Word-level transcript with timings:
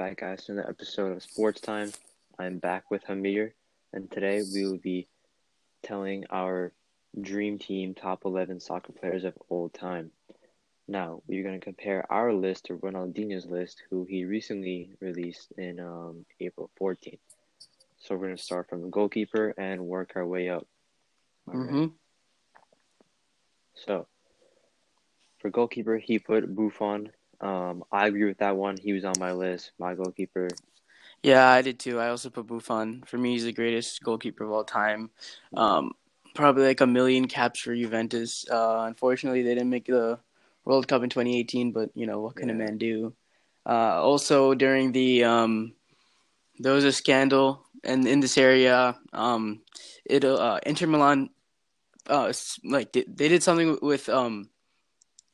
back, 0.00 0.20
guys, 0.20 0.46
to 0.46 0.52
another 0.52 0.70
episode 0.70 1.12
of 1.12 1.22
Sports 1.22 1.60
Time. 1.60 1.92
I'm 2.38 2.56
back 2.56 2.90
with 2.90 3.04
Hamir, 3.04 3.52
and 3.92 4.10
today 4.10 4.42
we 4.54 4.64
will 4.64 4.78
be 4.78 5.08
telling 5.82 6.24
our 6.30 6.72
dream 7.20 7.58
team 7.58 7.92
top 7.92 8.24
11 8.24 8.60
soccer 8.60 8.94
players 8.94 9.24
of 9.24 9.34
all 9.50 9.68
time. 9.68 10.10
Now, 10.88 11.20
we're 11.26 11.42
going 11.42 11.60
to 11.60 11.62
compare 11.62 12.10
our 12.10 12.32
list 12.32 12.64
to 12.64 12.78
Ronaldinho's 12.78 13.44
list, 13.44 13.82
who 13.90 14.06
he 14.08 14.24
recently 14.24 14.88
released 15.00 15.52
in 15.58 15.78
um, 15.78 16.24
April 16.40 16.70
14th. 16.80 17.18
So 17.98 18.14
we're 18.14 18.28
going 18.28 18.38
to 18.38 18.42
start 18.42 18.70
from 18.70 18.80
the 18.80 18.88
goalkeeper 18.88 19.52
and 19.58 19.84
work 19.84 20.12
our 20.16 20.26
way 20.26 20.48
up. 20.48 20.66
All 21.46 21.60
right. 21.60 21.70
Mm-hmm. 21.70 21.86
So, 23.74 24.06
for 25.40 25.50
goalkeeper, 25.50 25.98
he 25.98 26.18
put 26.18 26.56
Buffon. 26.56 27.10
Um, 27.40 27.84
I 27.90 28.06
agree 28.06 28.24
with 28.24 28.38
that 28.38 28.56
one. 28.56 28.76
He 28.76 28.92
was 28.92 29.04
on 29.04 29.14
my 29.18 29.32
list. 29.32 29.72
My 29.78 29.94
goalkeeper. 29.94 30.48
Yeah, 31.22 31.48
I 31.48 31.62
did 31.62 31.78
too. 31.78 31.98
I 31.98 32.08
also 32.08 32.30
put 32.30 32.46
Buffon. 32.46 33.02
For 33.06 33.18
me, 33.18 33.32
he's 33.32 33.44
the 33.44 33.52
greatest 33.52 34.02
goalkeeper 34.02 34.44
of 34.44 34.52
all 34.52 34.64
time. 34.64 35.10
Um, 35.54 35.92
probably 36.34 36.64
like 36.64 36.80
a 36.80 36.86
million 36.86 37.28
caps 37.28 37.60
for 37.60 37.74
Juventus. 37.74 38.44
Uh, 38.50 38.84
unfortunately, 38.86 39.42
they 39.42 39.54
didn't 39.54 39.70
make 39.70 39.86
the 39.86 40.18
World 40.64 40.88
Cup 40.88 41.02
in 41.02 41.10
2018, 41.10 41.72
but 41.72 41.90
you 41.94 42.06
know 42.06 42.20
what 42.20 42.36
can 42.36 42.50
a 42.50 42.54
man 42.54 42.78
do? 42.78 43.14
Uh, 43.66 44.00
also, 44.02 44.54
during 44.54 44.92
the 44.92 45.24
um, 45.24 45.74
there 46.58 46.72
was 46.72 46.84
a 46.84 46.92
scandal 46.92 47.66
in 47.84 48.06
in 48.06 48.26
Serie 48.26 48.66
A. 48.66 48.96
Um, 49.12 49.60
it 50.04 50.24
uh, 50.24 50.58
Inter 50.64 50.86
Milan, 50.86 51.30
uh, 52.06 52.32
like 52.64 52.92
they, 52.92 53.04
they 53.06 53.28
did 53.28 53.42
something 53.42 53.78
with 53.82 54.08
um 54.08 54.48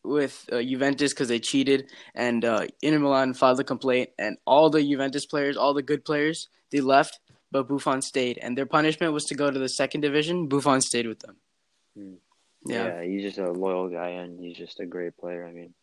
with 0.06 0.48
uh, 0.52 0.62
Juventus 0.62 1.12
because 1.12 1.28
they 1.28 1.38
cheated, 1.40 1.90
and 2.14 2.44
uh, 2.44 2.66
Inter 2.82 2.98
Milan 3.00 3.34
filed 3.34 3.60
a 3.60 3.64
complaint, 3.64 4.10
and 4.18 4.36
all 4.46 4.70
the 4.70 4.82
Juventus 4.82 5.26
players, 5.26 5.56
all 5.56 5.74
the 5.74 5.82
good 5.82 6.04
players, 6.04 6.48
they 6.70 6.80
left, 6.80 7.20
but 7.50 7.68
Buffon 7.68 8.02
stayed, 8.02 8.38
and 8.38 8.56
their 8.56 8.66
punishment 8.66 9.12
was 9.12 9.24
to 9.26 9.34
go 9.34 9.50
to 9.50 9.58
the 9.58 9.68
second 9.68 10.00
division. 10.00 10.46
Buffon 10.48 10.80
stayed 10.80 11.06
with 11.06 11.20
them. 11.20 11.36
Hmm. 11.96 12.14
Yeah. 12.64 13.02
he's 13.02 13.22
just 13.22 13.38
a 13.38 13.50
loyal 13.52 13.88
guy, 13.88 14.08
and 14.10 14.40
he's 14.40 14.56
just 14.56 14.80
a 14.80 14.86
great 14.86 15.16
player. 15.16 15.46
I 15.46 15.52
mean, 15.52 15.74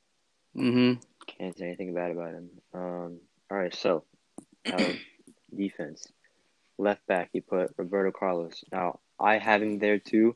Mm-hmm. 0.55 1.01
can't 1.25 1.57
say 1.57 1.65
anything 1.65 1.93
bad 1.95 2.11
about 2.11 2.33
him. 2.33 2.49
Um, 2.75 3.19
all 3.49 3.57
right, 3.57 3.73
so 3.73 4.03
our 4.71 4.79
defense, 5.57 6.07
left 6.77 7.05
back, 7.07 7.29
he 7.33 7.41
put 7.41 7.73
Roberto 7.77 8.11
Carlos. 8.11 8.63
Now 8.71 8.99
I 9.19 9.39
have 9.39 9.63
him 9.63 9.79
there 9.79 9.97
too. 9.97 10.35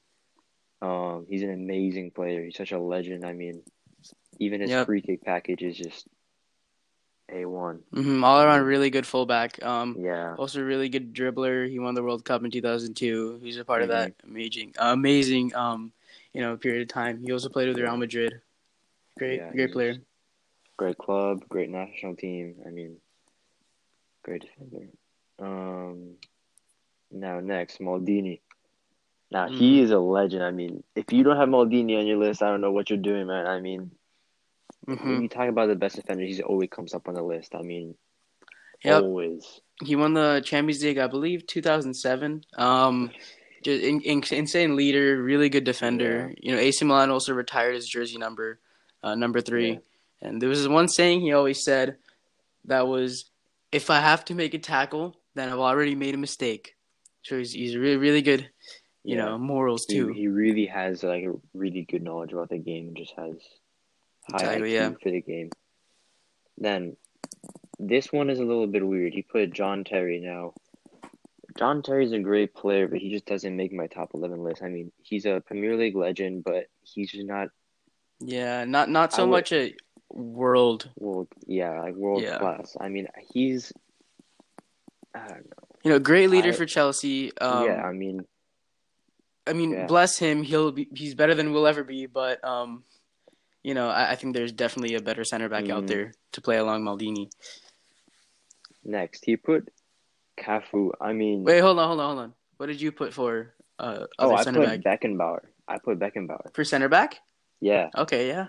Um, 0.81 1.25
he's 1.29 1.44
an 1.44 1.51
amazing 1.53 2.11
player. 2.11 2.44
He's 2.44 2.55
such 2.57 2.72
a 2.72 2.79
legend. 2.79 3.25
I 3.25 3.33
mean, 3.33 3.61
even 4.39 4.61
his 4.61 4.69
Yep. 4.71 4.85
free 4.85 5.02
kick 5.02 5.23
package 5.23 5.63
is 5.63 5.77
just 5.77 6.07
a 7.30 7.45
one. 7.45 7.83
Mm-hmm. 7.93 8.23
All 8.23 8.41
around, 8.41 8.63
really 8.63 8.89
good 8.89 9.05
fullback. 9.05 9.61
Um, 9.63 9.95
Yeah, 9.99 10.35
also 10.35 10.61
really 10.61 10.89
good 10.89 11.13
dribbler. 11.13 11.69
He 11.69 11.79
won 11.79 11.95
the 11.95 12.03
World 12.03 12.23
Cup 12.23 12.44
in 12.44 12.52
2002. 12.52 13.39
He's 13.41 13.57
a 13.57 13.66
part 13.66 13.81
of 13.81 13.89
Mhm. 13.89 13.91
that 13.91 14.13
amazing, 14.23 14.73
amazing, 14.79 15.55
um, 15.55 15.91
you 16.33 16.41
know, 16.41 16.55
period 16.57 16.83
of 16.83 16.88
time. 16.88 17.21
He 17.21 17.31
also 17.31 17.49
played 17.49 17.67
with 17.67 17.77
Real 17.79 17.97
Madrid. 17.97 18.41
Great, 19.17 19.39
Yeah, 19.39 19.52
great 19.52 19.71
player. 19.71 19.95
great 20.77 20.97
club, 20.97 21.44
great 21.49 21.69
national 21.69 22.16
team. 22.16 22.55
I 22.66 22.69
mean, 22.69 23.01
great 24.23 24.41
defender. 24.44 24.88
Um, 25.39 26.17
now 27.11 27.39
next, 27.39 27.79
Maldini. 27.79 28.41
Now 29.31 29.49
he 29.49 29.79
Mhm. 29.79 29.83
is 29.83 29.91
a 29.91 29.99
legend. 29.99 30.44
I 30.44 30.51
mean, 30.51 30.83
if 30.95 31.11
you 31.11 31.23
don't 31.23 31.35
have 31.35 31.49
Maldini 31.49 31.97
on 31.99 32.07
your 32.07 32.17
list, 32.17 32.41
I 32.41 32.49
don't 32.49 32.61
know 32.61 32.72
what 32.72 32.89
you're 32.89 32.97
doing, 32.99 33.27
man. 33.27 33.47
I 33.47 33.59
mean, 33.59 33.91
when 34.88 35.00
hmm 35.00 35.22
you 35.22 35.30
talk 35.30 35.50
about 35.50 35.68
the 35.68 35.75
best 35.75 35.96
defender, 35.96 36.24
he 36.24 36.42
always 36.44 36.70
comes 36.70 36.94
up 36.94 37.08
on 37.08 37.14
the 37.14 37.22
list. 37.22 37.53
I 37.56 37.62
mean, 37.62 37.96
Yep. 38.84 39.03
always. 39.03 39.62
He 39.84 39.96
won 39.96 40.14
the 40.14 40.42
Champions 40.44 40.84
League, 40.84 40.98
I 40.98 41.08
believe, 41.08 41.46
2007. 41.46 42.44
Um, 42.58 43.12
just 43.64 43.84
in, 43.84 44.02
in, 44.02 44.24
insane 44.31 44.75
leader, 44.75 45.22
really 45.22 45.50
good 45.50 45.64
defender. 45.64 46.34
You 46.42 46.53
know, 46.53 46.59
AC 46.59 46.84
Milan 46.86 47.09
also 47.09 47.34
retired 47.34 47.75
his 47.75 47.88
jersey 47.88 48.18
number, 48.18 48.59
uh, 49.03 49.16
number 49.16 49.42
three. 49.42 49.74
Yeah. 49.74 49.80
And 50.30 50.42
there 50.42 50.50
was 50.50 50.59
this 50.59 50.68
one 50.68 50.88
saying 50.88 51.22
he 51.22 51.34
always 51.34 51.64
said 51.64 51.98
that 52.66 52.88
was, 52.88 53.30
"If 53.72 53.90
I 53.90 54.00
have 54.00 54.25
to 54.25 54.36
make 54.36 54.54
a 54.54 54.59
tackle, 54.59 55.16
then 55.36 55.50
I've 55.50 55.59
already 55.59 55.96
made 55.96 56.16
a 56.16 56.18
mistake." 56.18 56.75
So 57.24 57.38
he's 57.38 57.52
he's 57.52 57.75
really 57.75 57.98
really 57.98 58.22
good. 58.22 58.50
You 59.04 59.16
Yeah. 59.16 59.25
know, 59.25 59.38
morals 59.38 59.86
He, 59.86 59.94
too. 59.94 60.14
he 60.14 60.28
really 60.28 60.66
has 60.66 61.04
like 61.04 61.24
a 61.24 61.34
really 61.54 61.84
good 61.84 62.02
knowledge 62.02 62.34
about 62.34 62.50
the 62.50 62.58
game 62.58 62.88
and 62.88 62.98
just 62.98 63.14
has 63.16 63.36
high 64.31 64.57
IQ 64.59 64.71
yeah. 64.71 64.89
for 65.01 65.09
the 65.11 65.21
game. 65.21 65.49
Then 66.57 66.97
this 67.79 68.11
one 68.11 68.29
is 68.29 68.39
a 68.39 68.43
little 68.43 68.67
bit 68.67 68.85
weird. 68.85 69.13
He 69.13 69.21
put 69.21 69.53
John 69.53 69.83
Terry 69.83 70.19
now. 70.19 70.53
John 71.57 71.81
Terry's 71.81 72.11
a 72.11 72.19
great 72.19 72.53
player, 72.53 72.88
but 72.88 72.99
he 72.99 73.09
just 73.11 73.25
doesn't 73.25 73.55
make 73.55 73.73
my 73.73 73.88
top 73.88 74.11
eleven 74.13 74.43
list. 74.43 74.61
I 74.61 74.69
mean, 74.69 74.91
he's 75.01 75.25
a 75.25 75.41
Premier 75.45 75.75
League 75.75 75.95
legend, 75.95 76.43
but 76.43 76.67
he's 76.83 77.11
just 77.11 77.25
not 77.25 77.49
Yeah, 78.19 78.65
not 78.65 78.89
not 78.89 79.13
so 79.13 79.25
would- 79.25 79.31
much 79.31 79.51
a 79.51 79.75
world. 80.09 80.89
world 80.97 81.27
yeah, 81.45 81.81
like 81.81 81.95
world 81.95 82.21
Yeah. 82.21 82.38
class. 82.38 82.75
I 82.79 82.89
mean 82.89 83.07
he's 83.31 83.73
I 85.15 85.27
don't 85.27 85.45
know. 85.45 85.67
You 85.83 85.91
know, 85.91 85.99
great 85.99 86.29
leader 86.29 86.49
I- 86.49 86.53
for 86.53 86.65
Chelsea. 86.65 87.35
Um, 87.38 87.65
yeah, 87.65 87.83
I 87.83 87.91
mean 87.91 88.25
I 89.47 89.53
mean, 89.53 89.71
Yeah. 89.71 89.85
bless 89.85 90.17
him. 90.17 90.44
He'll 90.44 90.71
be 90.73 90.89
he's 90.94 91.15
better 91.15 91.33
than 91.33 91.53
we'll 91.53 91.67
ever 91.67 91.83
be. 91.83 92.05
But 92.05 92.44
um, 92.44 92.83
you 93.67 93.73
know, 93.73 93.89
I, 93.89 94.11
I 94.11 94.16
think 94.16 94.33
there's 94.33 94.53
definitely 94.53 94.95
a 94.95 95.01
better 95.01 95.25
center 95.25 95.50
back 95.50 95.67
out 95.69 95.83
Mhm. 95.83 95.88
there 95.91 96.13
to 96.31 96.39
play 96.41 96.57
along 96.57 96.83
Maldini. 96.88 97.28
next 98.85 99.25
he 99.25 99.35
put 99.35 99.67
Cafu. 100.39 100.91
I 101.01 101.11
mean 101.11 101.44
Wait, 101.44 101.59
hold 101.59 101.77
on, 101.79 101.88
hold 101.88 102.00
on, 102.00 102.06
hold 102.07 102.19
on. 102.25 102.33
What 102.57 102.67
did 102.67 102.79
you 102.79 102.91
put 102.94 103.13
for 103.13 103.53
uh 103.77 104.06
oh 104.19 104.31
I 104.33 104.44
center 104.44 104.61
put 104.61 104.83
back? 104.83 105.01
Beckenbauer. 105.01 105.41
I 105.67 105.75
put 105.83 106.00
Beckenbauer. 106.00 106.53
For 106.56 106.63
center 106.63 106.88
back? 106.88 107.19
Yeah. 107.59 107.89
Okay, 108.03 108.29
yeah, 108.29 108.47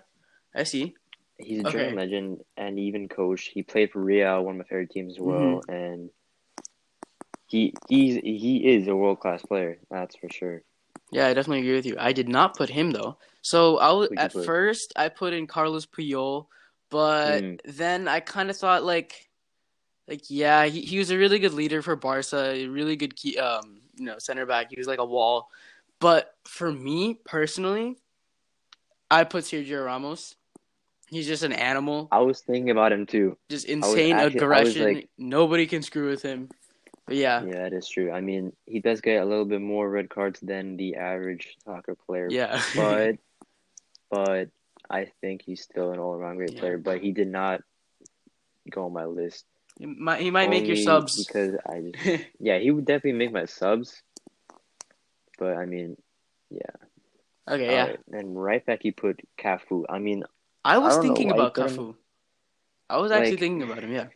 I 0.54 0.62
see. 0.62 0.94
He's 1.38 1.60
a 1.64 1.66
Okay. 1.68 1.78
German 1.78 1.96
legend 1.96 2.28
and 2.56 2.78
even 2.78 3.08
coach. 3.08 3.50
He 3.54 3.62
played 3.64 3.90
for 3.90 4.00
Real, 4.00 4.44
one 4.44 4.54
of 4.54 4.58
my 4.58 4.64
favorite 4.70 4.90
teams 4.90 5.14
as 5.14 5.20
well, 5.20 5.62
Mm-hmm. 5.66 5.72
and 5.74 6.10
he 7.48 7.74
he's 7.88 8.14
he 8.22 8.52
is 8.74 8.86
a 8.86 8.94
world 8.94 9.18
class 9.18 9.42
player. 9.42 9.78
That's 9.90 10.14
for 10.16 10.28
sure. 10.30 10.62
Yeah, 11.10 11.26
I 11.26 11.34
definitely 11.34 11.60
agree 11.60 11.74
with 11.76 11.86
you. 11.86 11.96
I 11.98 12.12
did 12.12 12.28
not 12.28 12.56
put 12.56 12.68
him 12.68 12.90
though. 12.90 13.16
So 13.42 13.78
I 13.78 13.92
was 13.92 14.10
at 14.16 14.32
put? 14.32 14.44
first 14.44 14.92
I 14.96 15.08
put 15.08 15.32
in 15.32 15.46
Carlos 15.46 15.86
Puyol, 15.86 16.46
but 16.90 17.42
Mm. 17.42 17.60
then 17.64 18.08
I 18.08 18.20
kind 18.20 18.50
of 18.50 18.56
thought 18.56 18.84
like, 18.84 19.28
like 20.06 20.22
yeah, 20.28 20.64
he, 20.66 20.80
he 20.82 20.98
was 20.98 21.10
a 21.10 21.18
really 21.18 21.38
good 21.38 21.54
leader 21.54 21.80
for 21.82 21.96
Barca, 21.96 22.50
a 22.52 22.66
really 22.66 22.96
good 22.96 23.16
key, 23.16 23.38
um, 23.38 23.80
you 23.96 24.04
know, 24.04 24.18
center 24.18 24.44
back. 24.46 24.68
He 24.70 24.76
was 24.78 24.86
like 24.86 24.98
a 24.98 25.04
wall. 25.04 25.48
But 26.00 26.34
for 26.46 26.70
me 26.70 27.14
personally, 27.24 27.96
I 29.10 29.24
put 29.24 29.44
Sergio 29.44 29.84
Ramos. 29.84 30.34
He's 31.10 31.26
just 31.26 31.42
an 31.42 31.54
animal, 31.54 32.08
I 32.12 32.18
was 32.18 32.40
thinking 32.42 32.68
about 32.68 32.92
him 32.92 33.06
too. 33.06 33.38
just 33.48 33.64
insane 33.64 34.12
actually- 34.12 34.12
I 34.12 34.24
was 34.26 34.34
aggression. 34.34 34.94
like- 34.94 35.08
Nobody 35.16 35.66
can 35.66 35.80
screw 35.82 36.10
with 36.10 36.20
him. 36.20 36.50
But 37.08 37.16
yeah, 37.16 37.42
Yeah, 37.44 37.62
that 37.64 37.72
is 37.72 37.88
true. 37.88 38.12
I 38.12 38.20
mean, 38.20 38.52
he 38.66 38.80
does 38.80 39.00
get 39.00 39.22
a 39.22 39.24
little 39.24 39.44
bit 39.44 39.60
more 39.60 39.88
red 39.88 40.08
cards 40.10 40.38
than 40.40 40.76
the 40.76 40.96
average 40.96 41.56
soccer 41.64 41.94
player, 41.96 42.28
yeah, 42.30 42.60
but 42.76 43.16
but 44.10 44.48
I 44.88 45.10
think 45.20 45.42
he's 45.42 45.62
still 45.62 45.90
an 45.92 45.98
all 45.98 46.14
around 46.14 46.36
great 46.36 46.52
Yeah. 46.52 46.60
player. 46.60 46.78
But 46.78 47.00
he 47.00 47.12
did 47.12 47.28
not 47.28 47.62
go 48.70 48.84
on 48.86 48.92
my 48.92 49.06
list. 49.06 49.44
he 49.78 49.86
might, 49.86 50.20
he 50.20 50.30
might 50.30 50.50
make 50.50 50.66
your 50.66 50.76
subs. 50.76 51.24
because 51.24 51.56
I 51.66 51.92
just 52.04 52.24
yeah 52.38 52.58
he 52.58 52.70
would 52.70 52.84
definitely 52.84 53.18
make 53.18 53.32
my 53.32 53.46
subs. 53.46 54.02
But 55.38 55.56
I 55.56 55.66
mean, 55.66 55.96
yeah. 56.50 56.76
okay, 57.48 57.70
yeah. 57.72 57.96
And 58.12 58.36
right 58.36 58.64
back, 58.64 58.80
he 58.82 58.90
put 58.90 59.20
Cafu. 59.38 59.84
I 59.88 59.98
mean, 59.98 60.24
I 60.64 60.78
was 60.78 60.98
I 60.98 61.02
thinking 61.02 61.30
about 61.30 61.54
Cafu. 61.54 61.94
I 62.90 62.96
was 62.98 63.12
actually 63.12 63.32
Like- 63.32 63.40
thinking 63.40 63.62
about 63.62 63.82
him. 63.84 63.92
Yeah. 63.92 64.08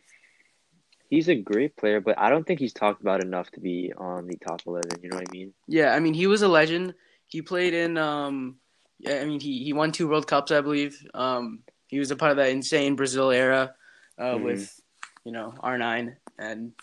He's 1.13 1.29
a 1.29 1.35
great 1.35 1.75
player, 1.77 2.01
but 2.01 2.17
I 2.17 2.29
don't 2.31 2.45
think 2.45 2.59
he's 2.59 2.73
talked 2.73 3.01
about 3.01 3.23
enough 3.23 3.51
to 3.51 3.59
be 3.59 3.93
on 3.95 4.25
the 4.27 4.35
top 4.37 4.61
eleven. 4.65 4.91
You 5.01 5.09
know 5.09 5.17
what 5.17 5.29
I 5.29 5.31
mean? 5.31 5.53
Yeah, 5.67 5.93
I 5.93 5.99
mean 5.99 6.13
he 6.15 6.25
was 6.27 6.41
a 6.41 6.47
legend. 6.47 6.95
He 7.27 7.41
played 7.41 7.73
in 7.73 7.97
um 7.97 8.57
yeah, 8.99 9.19
I 9.21 9.25
mean 9.25 9.39
he, 9.39 9.63
he 9.63 9.73
won 9.73 9.91
two 9.91 10.07
World 10.07 10.27
Cups, 10.27 10.51
I 10.51 10.61
believe. 10.61 10.97
Um 11.13 11.59
he 11.87 11.99
was 11.99 12.09
a 12.09 12.15
part 12.15 12.31
of 12.31 12.37
that 12.37 12.49
insane 12.49 12.95
Brazil 12.95 13.29
era 13.29 13.75
uh 14.17 14.35
Mhm. 14.35 14.43
with 14.43 14.81
you 15.23 15.31
know, 15.31 15.53
R9 15.63 16.15
and 16.39 16.73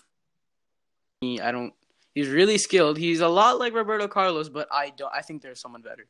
he 1.20 1.40
I 1.40 1.50
don't 1.50 1.74
he's 2.14 2.28
really 2.28 2.56
skilled. 2.58 2.98
He's 2.98 3.20
a 3.20 3.28
lot 3.28 3.58
like 3.58 3.74
Roberto 3.74 4.06
Carlos, 4.06 4.48
but 4.48 4.68
I 4.70 4.90
don't 4.90 5.12
I 5.12 5.22
think 5.22 5.42
there's 5.42 5.60
someone 5.60 5.82
better. 5.82 6.06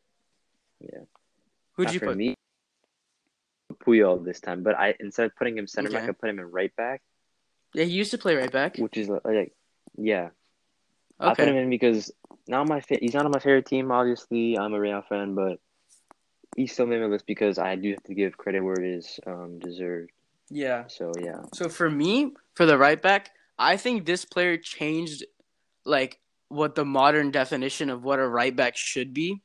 Yeah. 0.81 1.05
Who'd 1.75 1.87
Not 1.87 1.95
you 1.95 2.01
for 2.01 2.07
put? 2.07 2.17
me? 2.19 2.35
Puyol 3.87 4.23
this 4.23 4.41
time, 4.41 4.63
but 4.63 4.75
I 4.79 4.95
instead 5.01 5.25
of 5.27 5.37
putting 5.37 5.57
him 5.57 5.67
center 5.67 5.89
back, 5.91 6.07
I 6.09 6.13
put 6.13 6.29
him 6.29 6.39
in 6.39 6.51
right 6.51 6.75
back, 6.77 7.01
Yeah, 7.75 7.85
he 7.85 7.93
used 7.93 8.11
to 8.11 8.19
play 8.19 8.35
right 8.35 8.51
back. 8.51 8.77
which 8.79 8.97
is 8.97 9.09
like, 9.09 9.53
yeah, 9.97 10.31
Okay. 11.21 11.31
I 11.31 11.35
put 11.35 11.49
him 11.49 11.57
in 11.57 11.71
because 11.71 12.11
not 12.49 12.67
my 12.67 12.81
fa- 12.81 12.99
he's 13.01 13.15
not 13.15 13.27
on 13.27 13.31
my 13.31 13.39
favorite 13.39 13.67
team. 13.67 13.91
Obviously, 13.93 14.57
I'm 14.59 14.73
a 14.73 14.81
Real 14.81 15.03
fan, 15.03 15.35
but 15.35 15.61
he's 16.57 16.73
still 16.73 16.87
made 16.87 17.01
my 17.01 17.07
list 17.07 17.27
because 17.27 17.59
I 17.59 17.77
do 17.77 17.91
have 17.91 18.03
to 18.05 18.15
give 18.15 18.37
credit 18.37 18.63
where 18.65 18.81
it 18.81 18.85
is 18.99 19.21
um, 19.27 19.59
deserved. 19.59 20.11
Yeah. 20.49 20.85
So 20.89 21.13
yeah, 21.21 21.43
So 21.53 21.69
for 21.69 21.91
me, 21.91 22.33
for 22.55 22.67
the 22.67 22.79
right 22.79 23.01
back, 23.01 23.31
I 23.59 23.77
think 23.77 24.07
this 24.07 24.25
player 24.25 24.57
changed 24.57 25.25
like 25.85 26.19
what 26.49 26.75
the 26.75 26.85
modern 26.85 27.31
definition 27.31 27.91
of 27.91 28.03
what 28.03 28.19
a 28.19 28.27
right 28.27 28.55
back 28.55 28.77
should 28.77 29.15
be. 29.15 29.43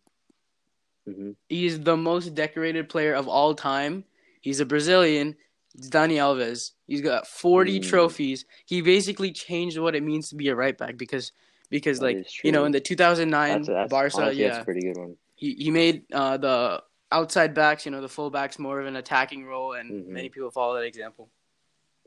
hmm 1.06 1.32
He's 1.48 1.80
the 1.80 1.96
most 1.96 2.34
decorated 2.34 2.90
player 2.90 3.14
of 3.14 3.28
all 3.28 3.54
time. 3.54 4.06
He's 4.42 4.60
a 4.60 4.66
Brazilian. 4.66 5.36
It's 5.78 5.90
Dani 5.90 6.14
Alves. 6.16 6.72
He's 6.88 7.02
got 7.02 7.28
40 7.28 7.80
Mm. 7.80 7.84
trophies. 7.84 8.46
He 8.66 8.82
basically 8.82 9.32
changed 9.32 9.78
what 9.78 9.96
it 9.96 10.04
means 10.04 10.30
to 10.30 10.36
be 10.36 10.48
a 10.50 10.56
right 10.56 10.78
back 10.78 10.98
because 10.98 11.32
because 11.70 12.00
That 12.00 12.06
like 12.06 12.28
you 12.44 12.52
know 12.52 12.66
in 12.66 12.72
the 12.72 12.80
2009 12.80 13.58
that's 13.58 13.68
that's 13.68 13.90
Barca, 13.92 14.18
honestly, 14.22 14.42
yeah, 14.44 14.50
that's 14.50 14.62
a 14.62 14.66
pretty 14.66 14.82
good 14.82 14.98
one. 14.98 15.18
he 15.36 15.54
he 15.56 15.72
made 15.72 16.04
uh, 16.14 16.38
the 16.38 16.84
outside 17.12 17.54
backs, 17.54 17.86
you 17.86 17.92
know, 17.92 18.02
the 18.02 18.10
full 18.10 18.30
backs 18.30 18.58
more 18.60 18.80
of 18.80 18.88
an 18.88 18.96
attacking 18.96 19.46
role, 19.46 19.74
and 19.74 20.06
Mhm. 20.06 20.08
many 20.08 20.30
people 20.30 20.52
follow 20.52 20.76
that 20.76 20.86
example. 20.86 21.30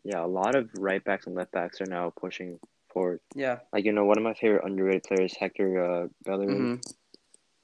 Yeah, 0.05 0.25
a 0.25 0.27
lot 0.27 0.55
of 0.55 0.71
right 0.79 1.03
backs 1.05 1.27
and 1.27 1.35
left 1.35 1.53
backs 1.53 1.81
are 1.81 1.87
now 1.87 2.11
pushing 2.17 2.59
forward. 2.89 3.21
Yeah. 3.35 3.59
Like 3.73 3.85
you 3.85 3.93
know, 3.93 4.05
one 4.05 4.17
of 4.17 4.25
my 4.25 4.35
favorite 4.35 4.65
underrated 4.65 5.05
players, 5.05 5.35
Hector 5.37 5.85
uh, 5.85 6.09
Bellerin. 6.25 6.81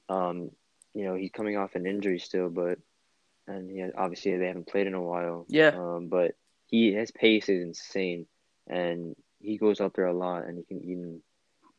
hmm 0.09 0.13
Um, 0.15 0.51
you 0.93 1.03
know, 1.05 1.15
he's 1.15 1.31
coming 1.31 1.57
off 1.57 1.75
an 1.75 1.85
injury 1.87 2.19
still, 2.19 2.49
but 2.49 2.77
and 3.47 3.75
yeah, 3.75 3.89
obviously 3.97 4.37
they 4.37 4.47
haven't 4.47 4.67
played 4.67 4.87
in 4.87 4.93
a 4.93 5.01
while. 5.01 5.45
Yeah. 5.49 5.69
Um, 5.75 6.07
but 6.09 6.31
he 6.67 6.93
his 6.93 7.11
pace 7.11 7.49
is 7.49 7.61
insane, 7.63 8.25
and 8.67 9.15
he 9.39 9.57
goes 9.57 9.79
out 9.81 9.93
there 9.95 10.07
a 10.07 10.13
lot, 10.13 10.45
and 10.45 10.57
he 10.57 10.63
can 10.63 10.83
even 10.83 11.21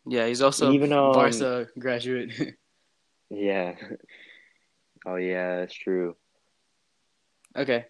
Yeah, 0.06 0.26
he's 0.26 0.42
also 0.42 0.72
even 0.72 0.92
um 0.92 1.12
Barca 1.12 1.68
graduate. 1.78 2.32
yeah. 3.30 3.74
Oh 5.04 5.14
yeah, 5.16 5.58
that's 5.60 5.74
true. 5.74 6.16
okay. 7.54 7.86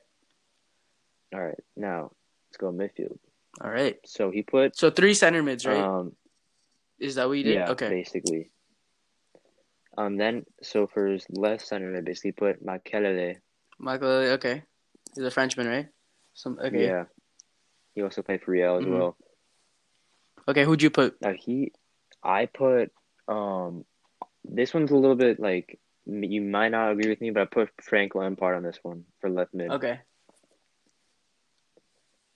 All 1.33 1.41
right, 1.41 1.59
now 1.75 2.11
let's 2.51 2.59
go 2.59 2.71
midfield. 2.71 3.19
All 3.63 3.71
right. 3.71 3.97
So 4.05 4.31
he 4.31 4.43
put 4.43 4.77
So 4.77 4.91
three 4.91 5.15
center 5.15 5.43
mids, 5.43 5.65
right? 5.65 5.81
um 5.81 6.13
Is 6.99 7.15
that 7.15 7.27
what 7.27 7.39
you 7.39 7.45
did? 7.45 7.55
yeah, 7.55 7.71
okay. 7.71 7.89
basically. 7.89 8.51
Um, 9.97 10.19
then 10.19 10.45
so 10.63 10.87
for 10.87 11.07
his 11.07 11.25
left 11.31 11.67
center, 11.67 11.91
they 11.91 12.03
basically 12.03 12.33
put 12.33 12.63
Makelele. 12.63 13.37
Michael. 13.79 14.09
Okay. 14.39 14.63
He's 15.15 15.25
a 15.25 15.31
Frenchman, 15.31 15.67
right? 15.67 15.89
Some. 16.35 16.59
Okay. 16.63 16.87
Yeah, 16.87 17.05
he 17.95 18.03
also 18.03 18.23
played 18.23 18.43
for 18.43 18.51
Real 18.51 18.77
as 18.77 18.85
Mhm. 18.85 18.99
well. 18.99 19.17
Okay. 20.49 20.65
Who'd 20.65 20.83
you 20.83 20.91
put? 20.91 21.21
Now 21.21 21.33
he, 21.33 21.73
I 22.23 22.47
put 22.47 22.93
um, 23.29 23.85
this 24.45 24.73
one's 24.75 24.91
a 24.91 24.97
little 24.97 25.17
bit 25.17 25.41
like 25.41 25.79
you 26.07 26.41
might 26.41 26.69
not 26.69 26.93
agree 26.93 27.09
with 27.09 27.21
me, 27.21 27.31
but 27.31 27.43
I 27.43 27.47
put 27.47 27.71
Frank 27.83 28.15
Lampard 28.15 28.55
on 28.57 28.63
this 28.63 28.79
one 28.83 29.05
for 29.21 29.29
left 29.29 29.53
mid. 29.55 29.71
Okay. 29.73 29.99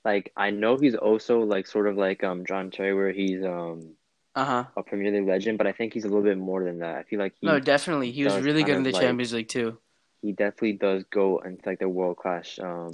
Like 0.04 0.32
I 0.36 0.50
know 0.50 0.76
he's 0.76 0.94
also 0.94 1.40
like 1.40 1.66
sort 1.66 1.86
of 1.86 1.96
like 1.96 2.24
um 2.24 2.44
John 2.46 2.70
Terry, 2.70 2.94
where 2.94 3.12
he's 3.12 3.44
um 3.44 3.94
Uh 4.34 4.44
huh. 4.44 4.64
a 4.76 4.82
Premier 4.82 5.12
League 5.12 5.28
legend, 5.28 5.58
but 5.58 5.66
I 5.66 5.72
think 5.72 5.92
he's 5.92 6.04
a 6.04 6.08
little 6.08 6.22
bit 6.24 6.38
more 6.38 6.64
than 6.64 6.78
that. 6.78 6.96
I 6.96 7.02
feel 7.04 7.18
like 7.18 7.34
he 7.40 7.46
No, 7.46 7.60
definitely. 7.60 8.10
He 8.10 8.24
was 8.24 8.40
really 8.40 8.62
good 8.64 8.76
in 8.76 8.82
the 8.82 8.92
like- 8.92 9.02
Champions 9.02 9.32
League 9.34 9.48
too. 9.48 9.78
He 10.22 10.32
definitely 10.32 10.74
does 10.74 11.04
go 11.10 11.38
into 11.38 11.62
like 11.66 11.78
the 11.78 11.88
world 11.88 12.16
class 12.16 12.58
um 12.62 12.90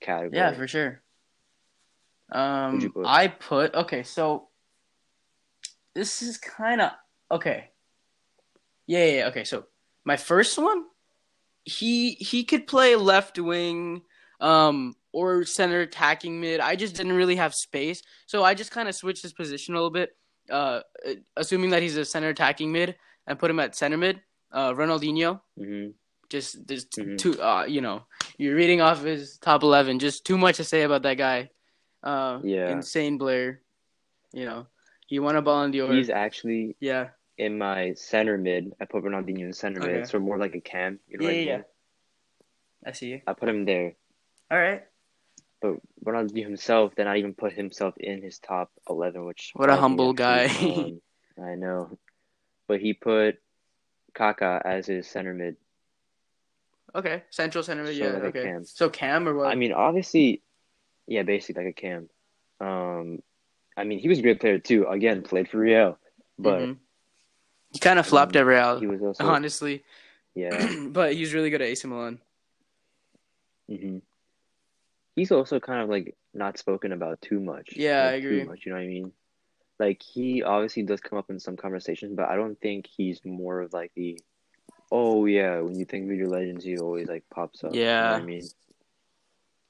category. 0.00 0.36
Yeah, 0.36 0.52
for 0.52 0.66
sure. 0.66 1.02
Um, 2.30 2.90
put? 2.92 3.06
I 3.06 3.28
put 3.28 3.74
okay. 3.74 4.02
So 4.02 4.48
this 5.94 6.22
is 6.22 6.38
kind 6.38 6.80
of 6.80 6.90
okay. 7.30 7.70
Yeah, 8.86 9.04
yeah, 9.04 9.12
yeah, 9.18 9.26
okay. 9.28 9.44
So 9.44 9.66
my 10.04 10.16
first 10.16 10.58
one, 10.58 10.84
he 11.64 12.12
he 12.12 12.44
could 12.44 12.66
play 12.66 12.96
left 12.96 13.38
wing, 13.38 14.02
um, 14.40 14.94
or 15.12 15.44
center 15.44 15.80
attacking 15.80 16.40
mid. 16.40 16.60
I 16.60 16.76
just 16.76 16.96
didn't 16.96 17.14
really 17.14 17.36
have 17.36 17.54
space, 17.54 18.02
so 18.26 18.44
I 18.44 18.54
just 18.54 18.70
kind 18.70 18.88
of 18.88 18.94
switched 18.94 19.22
his 19.22 19.32
position 19.32 19.74
a 19.74 19.78
little 19.78 19.90
bit. 19.90 20.16
Uh, 20.50 20.80
assuming 21.36 21.70
that 21.70 21.82
he's 21.82 21.96
a 21.96 22.04
center 22.04 22.28
attacking 22.28 22.70
mid, 22.70 22.96
and 23.26 23.38
put 23.38 23.50
him 23.50 23.58
at 23.58 23.74
center 23.74 23.96
mid. 23.96 24.20
Uh, 24.52 24.72
Ronaldinho. 24.72 25.40
hmm 25.58 25.88
Just 26.28 26.66
there's 26.66 26.86
Mhm. 26.86 27.18
too 27.18 27.40
uh 27.40 27.64
you 27.68 27.80
know 27.80 28.02
you're 28.38 28.56
reading 28.56 28.80
off 28.80 29.02
his 29.02 29.38
top 29.38 29.62
eleven. 29.62 29.98
Just 29.98 30.24
too 30.26 30.36
much 30.38 30.56
to 30.56 30.64
say 30.64 30.82
about 30.82 31.02
that 31.02 31.14
guy. 31.18 31.50
Uh, 32.02 32.40
Yeah. 32.42 32.70
insane 32.70 33.18
Blair. 33.18 33.60
You 34.32 34.44
know, 34.44 34.66
he 35.06 35.18
won 35.18 35.36
a 35.36 35.42
Ballon 35.42 35.70
d'Or. 35.70 35.92
He's 35.94 36.10
actually 36.10 36.76
yeah, 36.80 37.10
in 37.38 37.58
my 37.58 37.94
center 37.94 38.36
mid. 38.36 38.74
I 38.80 38.84
put 38.84 39.04
Ronaldinho 39.04 39.40
in 39.46 39.52
center 39.52 39.80
Okay. 39.82 40.00
mid, 40.00 40.08
so 40.08 40.18
more 40.18 40.38
like 40.38 40.54
a 40.54 40.60
cam. 40.60 41.00
You 41.08 41.18
know 41.18 41.24
yeah, 41.24 41.30
I 41.30 41.32
yeah, 41.32 41.56
yeah. 41.56 41.62
I 42.84 42.92
see 42.92 43.08
you. 43.08 43.20
I 43.26 43.32
put 43.32 43.48
him 43.48 43.64
there, 43.64 43.94
All 44.50 44.58
right. 44.58 44.84
but 45.60 45.80
Ronaldinho 46.04 46.42
himself 46.44 46.94
did 46.94 47.04
not 47.04 47.16
even 47.16 47.34
put 47.34 47.52
himself 47.52 47.96
in 47.98 48.22
his 48.22 48.38
top 48.38 48.70
eleven, 48.88 49.24
which 49.24 49.52
What 49.54 49.70
a 49.70 49.76
humble 49.76 50.12
guy. 50.12 50.46
I 51.40 51.54
know, 51.54 51.98
but 52.68 52.80
he 52.80 52.92
put 52.94 53.38
Kaká 54.14 54.60
as 54.64 54.86
his 54.86 55.06
center 55.08 55.34
mid. 55.34 55.56
Okay, 56.94 57.22
central 57.30 57.62
center. 57.64 57.86
So 57.86 57.92
yeah. 57.92 58.12
like 58.12 58.36
okay. 58.36 58.54
So 58.64 58.88
Cam 58.88 59.28
or 59.28 59.34
what? 59.34 59.48
I 59.48 59.54
mean, 59.54 59.72
obviously, 59.72 60.42
yeah, 61.06 61.22
basically 61.22 61.64
like 61.64 61.76
a 61.76 61.80
cam. 61.80 62.08
Um, 62.60 63.22
I 63.76 63.84
mean, 63.84 63.98
he 63.98 64.08
was 64.08 64.18
a 64.18 64.22
great 64.22 64.40
player 64.40 64.58
too. 64.58 64.86
Again, 64.86 65.22
played 65.22 65.48
for 65.48 65.58
Real, 65.58 65.98
but 66.38 66.60
Mhm. 66.60 66.78
he 67.72 67.78
kind 67.78 67.98
of 67.98 68.06
flopped 68.06 68.36
um, 68.36 68.40
at 68.40 68.46
Real, 68.46 68.80
he 68.80 68.86
was 68.86 69.02
also 69.02 69.24
honestly. 69.24 69.84
yeah. 70.34 70.74
but 70.88 71.14
he's 71.14 71.34
really 71.34 71.50
good 71.50 71.62
at 71.62 71.68
AC 71.68 71.86
Milan. 71.88 72.20
hmm 73.68 73.98
He's 75.14 75.32
also 75.32 75.58
kind 75.58 75.82
of 75.82 75.88
like 75.88 76.14
not 76.34 76.58
spoken 76.58 76.92
about 76.92 77.20
too 77.22 77.40
much. 77.40 77.70
Yeah, 77.74 78.02
like, 78.04 78.12
I 78.12 78.14
agree. 78.16 78.40
Too 78.40 78.48
much, 78.48 78.66
you 78.66 78.72
know 78.72 78.78
what 78.78 78.84
I 78.84 78.88
mean? 78.88 79.12
Like 79.78 80.02
he 80.02 80.42
obviously 80.42 80.82
does 80.82 81.00
come 81.00 81.18
up 81.18 81.30
in 81.30 81.40
some 81.40 81.56
conversations, 81.56 82.14
but 82.14 82.28
I 82.28 82.36
don't 82.36 82.58
think 82.60 82.86
he's 82.86 83.20
more 83.24 83.60
of 83.60 83.72
like 83.72 83.92
the, 83.94 84.18
oh 84.90 85.26
yeah, 85.26 85.60
when 85.60 85.78
you 85.78 85.84
think 85.84 86.10
of 86.10 86.16
your 86.16 86.28
legends, 86.28 86.64
he 86.64 86.78
always 86.78 87.08
like 87.08 87.24
pops 87.32 87.64
up. 87.64 87.74
you 87.74 87.80
know 87.80 87.86
Yeah. 87.86 88.14
I 88.14 88.22
mean. 88.22 88.42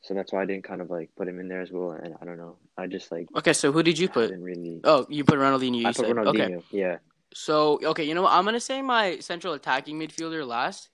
So 0.03 0.15
that's 0.15 0.33
why 0.33 0.43
I 0.43 0.45
didn't 0.47 0.63
kind 0.63 0.81
of 0.81 0.89
like 0.89 1.11
put 1.17 1.27
him 1.27 1.41
in 1.41 1.49
there 1.49 1.61
as 1.61 1.73
well, 1.73 1.91
and 1.91 2.15
I 2.21 2.25
don't 2.25 2.39
know. 2.39 2.59
I 2.79 2.87
just 2.87 3.11
like 3.11 3.27
Okay, 3.37 3.53
so 3.53 3.73
who 3.73 3.83
did 3.83 3.99
you 3.99 4.09
put? 4.09 4.31
really. 4.31 4.81
Oh, 4.85 5.05
you 5.09 5.25
put 5.25 5.39
Ronaldinho. 5.39 5.81
You 5.81 5.89
I 5.89 5.91
put 5.91 6.07
said 6.07 6.19
okay. 6.19 6.59
Yeah. 6.71 6.99
So 7.35 7.81
okay, 7.83 8.05
you 8.05 8.15
know 8.15 8.23
what? 8.23 8.33
I'm 8.33 8.45
gonna 8.45 8.61
say 8.61 8.83
my 8.83 9.19
central 9.19 9.55
attacking 9.55 9.99
midfielder 9.99 10.47
last. 10.47 10.91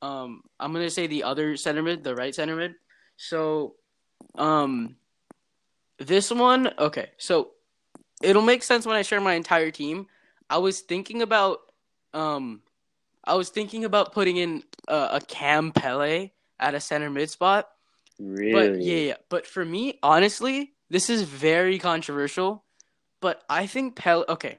Um, 0.00 0.42
I'm 0.58 0.72
gonna 0.72 0.88
say 0.90 1.06
the 1.06 1.24
other 1.24 1.56
center 1.56 1.82
mid, 1.82 2.04
the 2.04 2.14
right 2.14 2.34
center 2.34 2.56
mid. 2.56 2.74
So, 3.16 3.76
um, 4.34 4.96
this 5.98 6.30
one, 6.30 6.72
okay. 6.78 7.10
So, 7.16 7.52
it'll 8.22 8.42
make 8.42 8.62
sense 8.62 8.86
when 8.86 8.96
I 8.96 9.02
share 9.02 9.20
my 9.20 9.34
entire 9.34 9.70
team. 9.70 10.06
I 10.50 10.58
was 10.58 10.80
thinking 10.80 11.22
about, 11.22 11.60
um, 12.12 12.60
I 13.26 13.34
was 13.34 13.48
thinking 13.48 13.84
about 13.84 14.12
putting 14.12 14.36
in 14.36 14.62
a, 14.88 15.08
a 15.12 15.20
Cam 15.26 15.72
Pele 15.72 16.30
at 16.60 16.74
a 16.74 16.80
center 16.80 17.10
mid 17.10 17.30
spot. 17.30 17.68
Really. 18.18 18.52
But 18.52 18.82
yeah, 18.82 18.96
yeah. 18.96 19.16
But 19.28 19.46
for 19.46 19.64
me, 19.64 19.98
honestly, 20.02 20.72
this 20.90 21.10
is 21.10 21.22
very 21.22 21.78
controversial. 21.78 22.64
But 23.20 23.42
I 23.48 23.66
think 23.66 23.96
Pele. 23.96 24.24
Okay, 24.28 24.58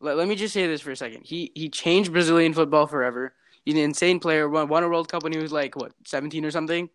let, 0.00 0.16
let 0.16 0.28
me 0.28 0.34
just 0.36 0.54
say 0.54 0.66
this 0.66 0.80
for 0.80 0.90
a 0.90 0.96
second. 0.96 1.22
He 1.24 1.50
he 1.54 1.68
changed 1.68 2.12
Brazilian 2.12 2.52
football 2.52 2.86
forever. 2.86 3.34
He's 3.64 3.74
an 3.74 3.80
insane 3.80 4.20
player. 4.20 4.48
Won, 4.48 4.68
won 4.68 4.82
a 4.82 4.88
World 4.88 5.08
Cup 5.08 5.22
when 5.22 5.32
he 5.32 5.38
was 5.38 5.52
like 5.52 5.76
what 5.76 5.92
seventeen 6.04 6.44
or 6.44 6.50
something. 6.50 6.90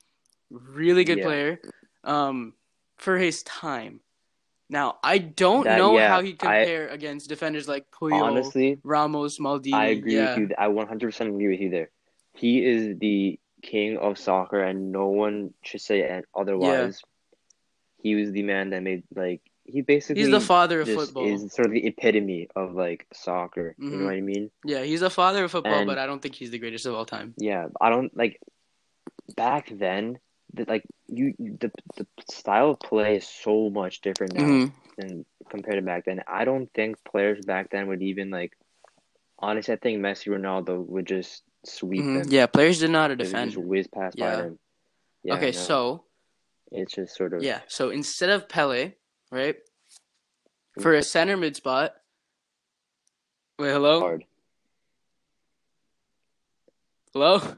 Really 0.49 1.03
good 1.03 1.19
Yeah. 1.19 1.23
player. 1.25 1.61
Um, 2.03 2.53
for 2.97 3.17
his 3.17 3.43
time. 3.43 4.01
Now 4.69 4.97
I 5.03 5.17
don't 5.17 5.63
That- 5.63 5.77
know 5.77 5.95
yeah, 5.97 6.09
how 6.09 6.21
he 6.21 6.31
I- 6.33 6.35
compare 6.35 6.87
against 6.89 7.29
defenders 7.29 7.67
like 7.67 7.89
Puyol, 7.91 8.21
Honestly, 8.21 8.79
Ramos, 8.83 9.39
Maldini. 9.39 9.73
I 9.73 9.85
agree 9.87 10.15
yeah. 10.15 10.37
with 10.37 10.49
you. 10.49 10.55
I 10.57 10.67
100% 10.67 11.27
agree 11.29 11.47
with 11.47 11.61
you 11.61 11.69
there. 11.69 11.89
He 12.33 12.63
is 12.65 12.97
the 12.99 13.39
king 13.61 13.97
of 13.97 14.17
soccer, 14.19 14.61
and 14.61 14.91
no 14.91 15.07
one 15.07 15.53
should 15.63 15.81
say 15.81 16.21
otherwise. 16.35 17.01
He 18.03 18.15
was 18.15 18.31
the 18.31 18.43
man 18.43 18.69
that 18.71 18.83
made 18.83 19.03
like 19.15 19.41
he 19.65 19.81
basically 19.81 20.21
He's 20.21 20.31
the 20.31 20.39
father 20.39 20.79
of 20.81 20.87
football. 20.89 21.25
is 21.27 21.51
sort 21.53 21.65
of 21.65 21.73
the 21.73 21.85
epitome 21.85 22.47
of 22.55 22.73
like 22.75 23.05
soccer. 23.13 23.75
You 23.77 23.89
Mhm. 23.89 23.99
know 23.99 24.05
what 24.05 24.13
I 24.13 24.21
mean? 24.21 24.51
Yeah, 24.63 24.83
he's 24.83 25.01
the 25.01 25.09
father 25.09 25.43
of 25.45 25.51
football, 25.51 25.73
And- 25.79 25.87
but 25.87 25.97
I 25.97 26.05
don't 26.05 26.21
think 26.21 26.35
he's 26.35 26.51
the 26.51 26.59
greatest 26.59 26.85
of 26.85 26.93
all 26.93 27.05
time. 27.05 27.33
Yeah, 27.37 27.67
I 27.81 27.89
don't 27.89 28.15
like 28.15 28.39
back 29.35 29.69
then. 29.71 30.19
The, 30.53 30.63
like 30.67 30.83
you, 31.07 31.33
the 31.39 31.71
the 31.95 32.05
style 32.29 32.71
of 32.71 32.79
play 32.79 33.17
is 33.17 33.27
so 33.27 33.69
much 33.69 34.01
different 34.01 34.33
now 34.33 34.41
Mhm. 34.43 34.71
than 34.97 35.25
compared 35.49 35.77
to 35.77 35.81
back 35.81 36.05
then. 36.05 36.21
I 36.27 36.45
don't 36.45 36.71
think 36.73 36.97
players 37.03 37.43
back 37.45 37.69
then 37.69 37.87
would 37.87 38.01
even 38.01 38.29
like. 38.29 38.57
Honestly, 39.39 39.73
I 39.73 39.77
think 39.77 39.99
Messi, 39.99 40.27
Ronaldo 40.35 40.83
would 40.87 41.05
just 41.05 41.43
sweep 41.63 42.03
Mhm. 42.03 42.23
them. 42.23 42.31
Yeah, 42.31 42.47
players 42.47 42.79
didn't 42.79 42.93
know 42.93 43.01
how 43.01 43.07
to 43.09 43.15
They 43.15 43.23
would 43.23 43.29
defend. 43.29 43.51
just 43.51 43.63
whiz 43.63 43.87
past 43.87 44.17
Yeah. 44.17 44.35
by 44.35 44.41
them. 44.43 44.59
Yeah, 45.23 45.33
okay, 45.35 45.47
no, 45.47 45.51
so 45.51 46.05
it's 46.71 46.93
just 46.93 47.15
sort 47.15 47.33
of 47.33 47.43
yeah, 47.43 47.61
so 47.67 47.89
instead 47.91 48.29
of 48.29 48.49
Pele, 48.49 48.93
right, 49.31 49.57
for 50.79 50.93
a 50.93 51.03
center 51.03 51.37
mid 51.37 51.55
spot. 51.55 51.95
Wait, 53.59 53.69
hello, 53.69 53.99
hard. 53.99 54.25
hello, 57.13 57.57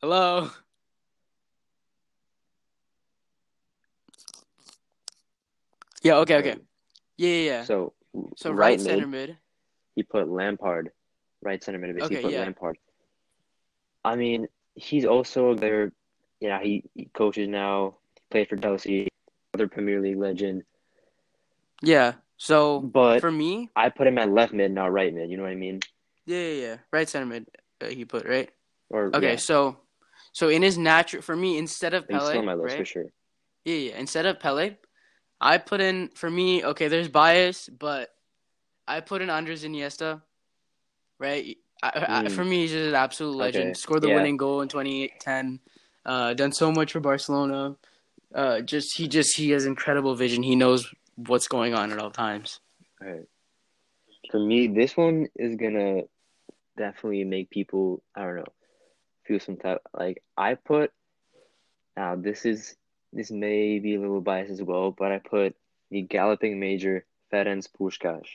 hello. 0.00 0.50
Yeah. 6.06 6.22
Okay. 6.22 6.36
Okay. 6.36 6.56
Yeah. 7.16 7.28
Yeah. 7.30 7.42
yeah. 7.50 7.62
So, 7.64 7.92
So 8.36 8.50
right, 8.50 8.78
right, 8.78 8.80
center 8.80 9.06
mid. 9.06 9.36
he 9.94 10.02
put 10.02 10.28
Lampard. 10.28 10.90
Right 11.42 11.62
center 11.62 11.78
mid, 11.78 11.94
he 11.96 12.16
put 12.16 12.32
yeah. 12.32 12.40
Lampard. 12.40 12.76
I 14.04 14.14
mean, 14.16 14.46
he's 14.74 15.04
also 15.04 15.54
their, 15.54 15.92
yeah, 16.40 16.58
he, 16.62 16.84
he 16.94 17.06
coaches 17.12 17.48
now. 17.48 17.96
Played 18.30 18.48
for 18.48 18.56
Chelsea, 18.56 19.08
other 19.54 19.68
Premier 19.68 20.00
League 20.00 20.18
legend. 20.18 20.62
Yeah. 21.82 22.14
So 22.38 22.80
But 22.80 23.20
for 23.20 23.30
me, 23.30 23.70
I 23.76 23.88
put 23.88 24.06
him 24.06 24.18
at 24.18 24.30
left 24.30 24.52
mid, 24.52 24.70
not 24.72 24.92
right 24.92 25.12
mid. 25.14 25.30
You 25.30 25.36
know 25.36 25.44
what 25.44 25.52
I 25.52 25.56
mean? 25.56 25.80
yeah, 26.26 26.38
yeah, 26.38 26.62
yeah. 26.66 26.76
Right 26.92 27.08
center 27.08 27.26
mid. 27.26 27.46
Uh, 27.80 27.86
he 27.86 28.04
put 28.04 28.26
right. 28.26 28.50
Or 28.90 29.10
Okay. 29.14 29.30
yeah, 29.32 29.36
So, 29.36 29.78
so 30.32 30.48
in 30.48 30.62
his 30.62 30.76
natural, 30.78 31.22
for 31.22 31.36
me, 31.36 31.58
instead 31.58 31.94
of 31.94 32.04
he's 32.08 32.18
Pele, 32.18 32.28
still 32.28 32.40
on 32.40 32.46
my 32.46 32.54
list 32.54 32.72
right? 32.74 32.78
for 32.78 32.84
sure. 32.84 33.06
Yeah, 33.64 33.76
yeah. 33.90 33.98
Instead 33.98 34.26
of 34.26 34.38
Pele, 34.40 34.76
I 35.40 35.58
put 35.58 35.80
in 35.80 36.08
for 36.14 36.30
me. 36.30 36.64
Okay, 36.64 36.88
there's 36.88 37.08
bias, 37.08 37.68
but 37.68 38.10
I 38.88 39.00
put 39.00 39.22
in 39.22 39.30
Andres 39.30 39.64
Iniesta. 39.64 40.22
Right. 41.18 41.58
I, 41.82 41.88
I, 41.88 42.22
Mm. 42.24 42.30
for 42.32 42.44
me, 42.44 42.62
he's 42.62 42.70
just 42.72 42.88
an 42.88 42.94
absolute 42.94 43.36
legend. 43.36 43.64
Okay, 43.70 43.74
Scored 43.74 44.02
the 44.02 44.08
yeah. 44.08 44.14
winning 44.16 44.36
goal 44.36 44.62
in 44.62 44.68
2010. 44.68 45.60
Uh, 46.04 46.34
done 46.34 46.52
so 46.52 46.72
much 46.72 46.92
for 46.92 47.00
Barcelona. 47.00 47.76
Uh, 48.34 48.60
just 48.60 48.96
he 48.96 49.08
just 49.08 49.36
he 49.36 49.50
has 49.50 49.66
incredible 49.66 50.14
vision. 50.14 50.42
He 50.42 50.56
knows 50.56 50.92
what's 51.16 51.48
going 51.48 51.74
on 51.74 51.92
at 51.92 51.98
all 51.98 52.10
times. 52.10 52.60
Alright. 53.02 53.26
For 54.30 54.38
me, 54.40 54.66
this 54.68 54.96
one 54.96 55.28
is 55.36 55.56
gonna 55.56 56.02
definitely 56.76 57.24
make 57.24 57.50
people, 57.50 58.02
I 58.14 58.22
don't 58.22 58.36
know, 58.36 58.44
feel 59.24 59.40
some 59.40 59.56
type 59.56 59.80
like 59.94 60.22
I 60.36 60.54
put 60.54 60.92
now 61.96 62.14
this 62.16 62.44
is 62.44 62.76
this 63.16 63.30
may 63.30 63.78
be 63.78 63.94
a 63.94 64.00
little 64.00 64.20
biased 64.20 64.50
as 64.52 64.62
well, 64.62 64.90
but 64.92 65.10
I 65.12 65.18
put 65.18 65.56
the 65.90 66.02
galloping 66.02 66.60
major 66.60 67.04
Ferenc 67.32 67.66
Puskás. 67.78 68.26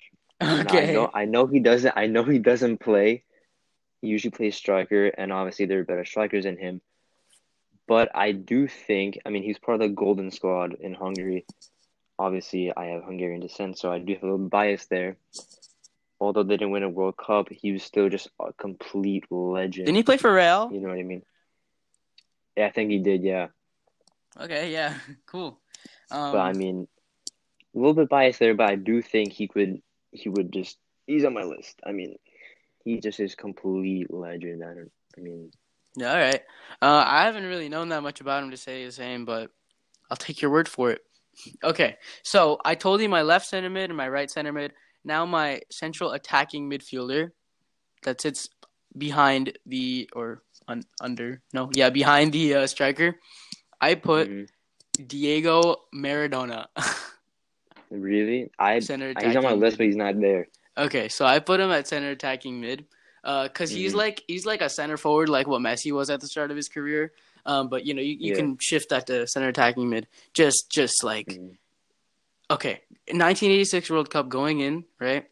Now, 0.42 0.74
I 0.74 0.84
Okay. 0.84 0.94
know 0.94 1.10
I 1.14 1.26
know 1.26 1.46
he 1.48 1.60
doesn't 1.60 1.94
I 1.96 2.08
know 2.08 2.24
he 2.24 2.40
doesn't 2.40 2.80
play. 2.80 3.24
He 4.02 4.08
usually 4.08 4.32
plays 4.32 4.56
striker 4.56 5.06
and 5.08 5.32
obviously 5.32 5.66
there 5.68 5.80
are 5.80 5.86
better 5.86 6.06
strikers 6.06 6.44
than 6.46 6.58
him. 6.58 6.82
But 7.88 8.10
I 8.16 8.32
do 8.32 8.68
think 8.68 9.20
I 9.26 9.30
mean 9.30 9.44
he's 9.44 9.60
part 9.60 9.76
of 9.76 9.82
the 9.82 9.90
golden 9.96 10.32
squad 10.32 10.74
in 10.74 10.94
Hungary. 10.94 11.46
Obviously 12.18 12.74
I 12.76 12.86
have 12.88 13.04
Hungarian 13.04 13.42
descent, 13.42 13.78
so 13.78 13.92
I 13.92 14.00
do 14.00 14.14
have 14.14 14.24
a 14.24 14.26
little 14.26 14.50
bias 14.50 14.86
there. 14.88 15.18
Although 16.20 16.44
they 16.44 16.58
didn't 16.58 16.72
win 16.72 16.84
a 16.84 16.90
World 16.90 17.18
Cup, 17.18 17.50
he 17.50 17.72
was 17.72 17.84
still 17.84 18.08
just 18.10 18.30
a 18.40 18.54
complete 18.54 19.26
legend. 19.32 19.86
Didn't 19.88 19.98
he 19.98 20.04
play 20.04 20.18
for 20.18 20.34
Real? 20.34 20.70
You 20.72 20.80
know 20.80 20.90
what 20.90 21.00
I 21.00 21.04
mean? 21.04 21.24
Yeah, 22.56 22.68
I 22.68 22.72
think 22.72 22.92
he 22.92 23.00
did, 23.00 23.24
yeah. 23.24 23.48
Okay, 24.40 24.72
yeah, 24.72 24.96
cool. 25.26 25.60
Um, 26.10 26.32
But 26.34 26.40
I 26.40 26.54
mean, 26.54 26.88
a 27.76 27.78
little 27.78 27.94
bit 27.94 28.10
biased 28.10 28.40
there, 28.40 28.54
but 28.54 28.70
I 28.70 28.76
do 28.76 29.02
think 29.02 29.34
he 29.34 29.48
could. 29.48 29.82
He 30.12 30.30
would 30.30 30.52
just. 30.52 30.78
He's 31.08 31.26
on 31.26 31.34
my 31.34 31.44
list. 31.44 31.80
I 31.86 31.92
mean, 31.92 32.16
he 32.84 33.00
just 33.00 33.20
is 33.20 33.36
complete 33.36 34.14
legend. 34.14 34.64
I 34.64 34.74
don't. 34.74 34.92
I 35.18 35.22
mean, 35.22 35.52
Yeah, 35.96 36.12
all 36.12 36.18
right. 36.18 36.42
Uh, 36.82 37.04
I 37.06 37.26
haven't 37.26 37.46
really 37.46 37.70
known 37.70 37.90
that 37.90 38.04
much 38.04 38.22
about 38.22 38.44
him 38.44 38.52
to 38.52 38.58
say 38.58 38.86
the 38.86 38.92
same, 38.92 39.26
but 39.26 39.52
I'll 40.10 40.18
take 40.18 40.42
your 40.42 40.52
word 40.52 40.68
for 40.70 40.92
it. 40.92 41.02
Okay, 41.64 41.96
so 42.24 42.60
I 42.66 42.76
told 42.76 43.02
you 43.02 43.10
my 43.10 43.22
left 43.22 43.48
center 43.48 43.70
mid 43.70 43.90
and 43.90 43.98
my 43.98 44.08
right 44.10 44.30
center 44.30 44.52
mid. 44.52 44.74
Now 45.04 45.26
my 45.26 45.62
central 45.72 46.12
attacking 46.12 46.70
midfielder 46.70 47.32
that 48.04 48.22
sits 48.22 48.50
behind 48.98 49.58
the 49.66 50.10
or 50.14 50.44
un, 50.68 50.84
under 51.00 51.42
no 51.54 51.70
yeah 51.74 51.90
behind 51.90 52.34
the 52.34 52.56
uh, 52.56 52.68
striker. 52.68 53.16
I 53.82 53.96
put 53.96 54.30
mhm. 54.30 54.48
Diego 55.08 55.82
Maradona. 55.94 56.68
really, 57.90 58.52
I. 58.60 58.80
center 58.80 59.14
He's 59.20 59.36
on 59.36 59.44
my 59.44 59.54
list, 59.54 59.78
but 59.78 59.88
he's 59.88 59.96
not 59.96 60.20
there. 60.20 60.48
Okay, 60.78 61.10
so 61.10 61.26
I 61.26 61.40
put 61.40 61.60
him 61.60 61.72
at 61.72 61.88
center 61.88 62.12
attacking 62.12 62.62
mid, 62.62 62.86
uh, 63.24 63.50
cause 63.50 63.72
he's 63.72 63.94
Mhm. 63.94 63.98
like 63.98 64.24
he's 64.28 64.46
like 64.46 64.62
a 64.62 64.70
center 64.70 64.96
forward, 64.98 65.28
like 65.28 65.48
what 65.48 65.62
Messi 65.62 65.92
was 65.92 66.10
at 66.10 66.22
the 66.22 66.28
start 66.28 66.52
of 66.52 66.58
his 66.58 66.70
career. 66.70 67.12
Um, 67.46 67.68
but 67.70 67.86
you 67.86 67.94
know 67.94 68.02
you, 68.02 68.16
you 68.20 68.30
Yeah. 68.30 68.36
can 68.36 68.58
shift 68.62 68.90
that 68.90 69.08
to 69.08 69.26
center 69.28 69.50
attacking 69.50 69.90
mid. 69.90 70.08
Just 70.34 70.70
just 70.72 71.04
like 71.04 71.28
Mhm. 71.28 71.58
okay, 72.52 72.82
1986 73.12 73.90
World 73.90 74.10
Cup 74.10 74.30
going 74.30 74.60
in, 74.60 74.86
right? 75.00 75.28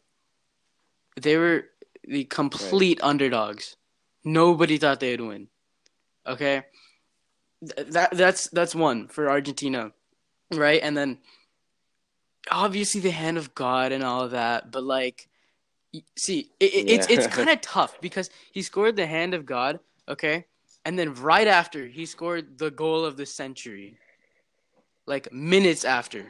They 1.20 1.36
were 1.36 1.68
the 2.04 2.24
complete 2.24 2.98
underdogs. 3.02 3.76
Nobody 4.24 4.76
thought 4.78 5.00
they'd 5.00 5.20
win. 5.20 5.48
Okay, 6.26 6.62
that 7.62 8.10
that's 8.12 8.48
that's 8.48 8.74
one 8.74 9.08
for 9.08 9.28
Argentina, 9.28 9.92
right? 10.52 10.80
And 10.82 10.96
then 10.96 11.18
obviously 12.50 13.00
the 13.00 13.10
hand 13.10 13.38
of 13.38 13.54
God 13.54 13.92
and 13.92 14.02
all 14.02 14.22
of 14.22 14.30
that, 14.30 14.70
but 14.70 14.82
like, 14.82 15.28
see, 16.16 16.50
it, 16.58 16.74
it, 16.74 16.90
it's 16.90 17.06
it's 17.10 17.26
kind 17.36 17.50
of 17.50 17.60
tough 17.60 18.00
because 18.00 18.30
he 18.52 18.62
scored 18.62 18.96
the 18.96 19.06
hand 19.06 19.34
of 19.34 19.44
God, 19.44 19.80
okay, 20.08 20.46
and 20.84 20.98
then 20.98 21.14
right 21.14 21.46
after 21.46 21.86
he 21.86 22.06
scored 22.06 22.58
the 22.58 22.70
goal 22.70 23.04
of 23.04 23.16
the 23.16 23.26
century, 23.26 23.96
like 25.06 25.32
minutes 25.32 25.84
after, 25.84 26.26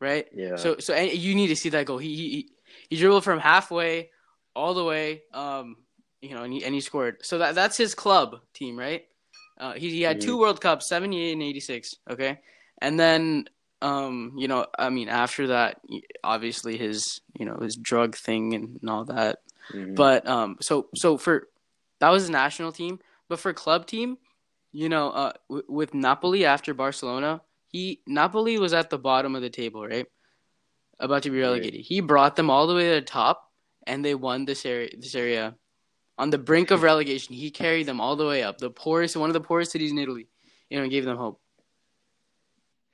right? 0.00 0.26
Yeah. 0.34 0.56
So 0.56 0.78
so 0.78 0.94
and 0.94 1.12
you 1.12 1.34
need 1.34 1.48
to 1.48 1.56
see 1.56 1.68
that 1.70 1.86
goal. 1.86 1.98
He 1.98 2.16
he 2.16 2.48
he 2.90 2.96
dribbled 2.96 3.24
from 3.24 3.38
halfway 3.38 4.10
all 4.54 4.74
the 4.74 4.84
way, 4.84 5.22
um, 5.32 5.76
you 6.20 6.34
know, 6.34 6.42
and 6.42 6.52
he, 6.52 6.64
and 6.64 6.74
he 6.74 6.80
scored. 6.80 7.24
So 7.24 7.38
that 7.38 7.54
that's 7.54 7.76
his 7.76 7.94
club 7.94 8.40
team, 8.52 8.76
right? 8.76 9.04
Uh, 9.58 9.72
he 9.72 9.90
he 9.90 10.02
had 10.02 10.20
two 10.20 10.38
World 10.38 10.60
Cups, 10.60 10.88
seventy 10.88 11.20
eight 11.22 11.32
and 11.32 11.42
eighty 11.42 11.60
six. 11.60 11.94
Okay, 12.10 12.38
and 12.80 12.98
then 13.00 13.48
um, 13.82 14.32
you 14.36 14.48
know, 14.48 14.66
I 14.78 14.88
mean, 14.90 15.08
after 15.08 15.48
that, 15.48 15.80
obviously 16.24 16.76
his 16.76 17.20
you 17.38 17.44
know 17.46 17.58
his 17.60 17.76
drug 17.76 18.16
thing 18.16 18.54
and 18.54 18.78
all 18.88 19.04
that. 19.06 19.38
Mhm. 19.72 19.94
But 19.96 20.26
um, 20.26 20.56
so 20.60 20.88
so 20.94 21.16
for 21.18 21.48
that 22.00 22.10
was 22.10 22.24
his 22.24 22.30
national 22.30 22.72
team, 22.72 22.98
but 23.28 23.38
for 23.40 23.52
club 23.52 23.86
team, 23.86 24.18
you 24.72 24.88
know, 24.88 25.10
uh, 25.10 25.32
w- 25.48 25.64
with 25.68 25.94
Napoli 25.94 26.44
after 26.44 26.74
Barcelona, 26.74 27.40
he 27.68 28.00
Napoli 28.06 28.58
was 28.58 28.72
at 28.74 28.90
the 28.90 28.98
bottom 28.98 29.34
of 29.34 29.42
the 29.42 29.50
table, 29.50 29.86
right? 29.86 30.06
About 31.00 31.22
to 31.24 31.30
be 31.30 31.36
Right. 31.38 31.44
relegated. 31.48 31.80
He 31.80 32.00
brought 32.00 32.36
them 32.36 32.48
all 32.50 32.66
the 32.66 32.74
way 32.74 32.88
to 32.88 32.94
the 32.96 33.02
top, 33.02 33.50
and 33.86 34.04
they 34.04 34.14
won 34.14 34.46
Serie 34.54 34.90
A. 34.98 35.02
Serie 35.02 35.36
A, 35.36 35.54
on 36.18 36.30
the 36.30 36.38
brink 36.38 36.70
of 36.70 36.82
relegation, 36.82 37.34
he 37.34 37.50
carried 37.50 37.86
them 37.86 38.00
all 38.00 38.16
the 38.16 38.26
way 38.26 38.42
up. 38.42 38.58
The 38.58 38.70
poorest, 38.70 39.16
one 39.16 39.28
of 39.30 39.34
the 39.34 39.40
poorest 39.40 39.72
cities 39.72 39.92
in 39.92 39.98
Italy, 39.98 40.28
you 40.70 40.80
know, 40.80 40.88
gave 40.88 41.04
them 41.04 41.16
hope. 41.16 41.40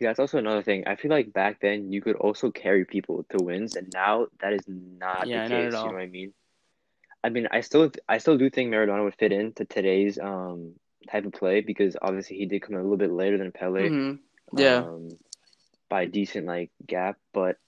Yeah, 0.01 0.09
that's 0.09 0.19
also 0.19 0.39
another 0.39 0.63
thing. 0.63 0.85
I 0.87 0.97
feel 0.97 1.11
like 1.11 1.33
back 1.33 1.61
then 1.61 1.93
you 1.93 2.01
could 2.03 2.17
also 2.17 2.51
carry 2.51 2.85
people 2.85 3.25
to 3.31 3.39
wins, 3.39 3.77
and 3.77 3.89
now 3.93 4.27
that 4.41 4.53
is 4.53 4.63
not 4.67 5.29
Yeah, 5.29 5.45
the 5.47 5.49
not 5.51 5.61
at 5.61 5.67
case. 5.67 5.75
all. 5.75 5.85
You 5.87 5.91
know 5.93 5.97
what 5.99 6.03
I 6.03 6.07
mean? 6.09 6.33
I 7.23 7.29
mean, 7.29 7.47
I 7.53 7.61
still, 7.61 7.91
I 8.09 8.19
still 8.19 8.37
do 8.37 8.51
think 8.51 8.73
Maradona 8.73 9.05
would 9.05 9.15
fit 9.15 9.31
into 9.31 9.65
today's 9.65 10.19
um 10.19 10.73
type 11.09 11.25
of 11.25 11.33
play 11.33 11.61
because 11.61 11.97
obviously 12.01 12.37
he 12.37 12.47
did 12.47 12.63
come 12.63 12.75
a 12.75 12.83
little 12.83 12.97
bit 12.97 13.13
later 13.13 13.39
than 13.39 13.53
Pele. 13.53 13.89
hmm 13.89 14.15
Yeah. 14.57 14.79
um, 14.79 15.11
by 15.89 16.03
a 16.03 16.07
decent 16.07 16.47
like 16.47 16.71
gap. 16.85 17.17
But 17.33 17.59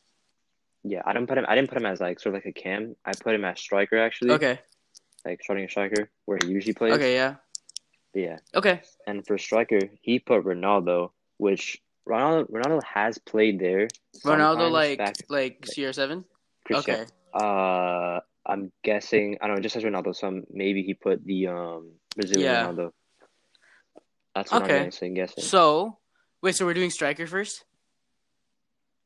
yeah, 0.82 1.02
I 1.04 1.12
didn't 1.12 1.28
put 1.28 1.38
him. 1.38 1.44
I 1.46 1.54
didn't 1.54 1.68
put 1.68 1.78
him 1.78 1.86
as 1.86 2.00
like 2.00 2.18
sort 2.18 2.34
of 2.34 2.38
like 2.44 2.56
a 2.56 2.60
cam. 2.60 2.96
I 3.04 3.12
put 3.12 3.34
him 3.34 3.44
as 3.44 3.60
striker 3.60 3.98
actually, 3.98 4.32
Okay. 4.32 4.58
Like 5.24 5.42
starting 5.42 5.64
a 5.64 5.68
striker 5.68 6.08
where 6.26 6.38
he 6.42 6.50
usually 6.50 6.74
plays. 6.74 6.92
Okay. 6.94 7.14
Yeah. 7.14 7.36
But 8.12 8.20
yeah, 8.22 8.38
Okay. 8.54 8.80
and 9.06 9.26
for 9.26 9.38
striker, 9.38 9.80
he 10.00 10.18
put 10.20 10.44
Ronaldo, 10.44 11.10
which 11.38 11.82
Ronaldo 12.08 12.48
Ronaldo 12.50 12.82
has 12.84 13.18
played 13.18 13.58
there. 13.58 13.88
Ronaldo, 14.24 14.70
like 14.70 14.98
back, 14.98 15.16
like 15.28 15.60
CR7. 15.62 16.24
Cristiano. 16.64 17.02
Okay. 17.02 17.10
Uh, 17.34 18.20
I'm 18.46 18.70
guessing. 18.84 19.38
I 19.40 19.46
don't 19.48 19.56
know. 19.56 19.62
Just 19.62 19.72
says 19.74 19.82
Ronaldo, 19.82 20.14
so 20.14 20.42
maybe 20.50 20.82
he 20.82 20.94
put 20.94 21.24
the 21.24 21.48
um 21.48 21.92
Brazilian 22.14 22.52
Yeah. 22.52 22.66
Ronaldo. 22.66 22.90
That's 24.34 24.52
what 24.52 24.62
Okay. 24.62 24.78
I'm 24.78 24.84
guessing. 24.84 25.14
guessing. 25.14 25.42
So 25.44 25.98
wait, 26.42 26.54
so 26.54 26.64
we're 26.66 26.74
doing 26.74 26.90
striker 26.90 27.26
first? 27.26 27.64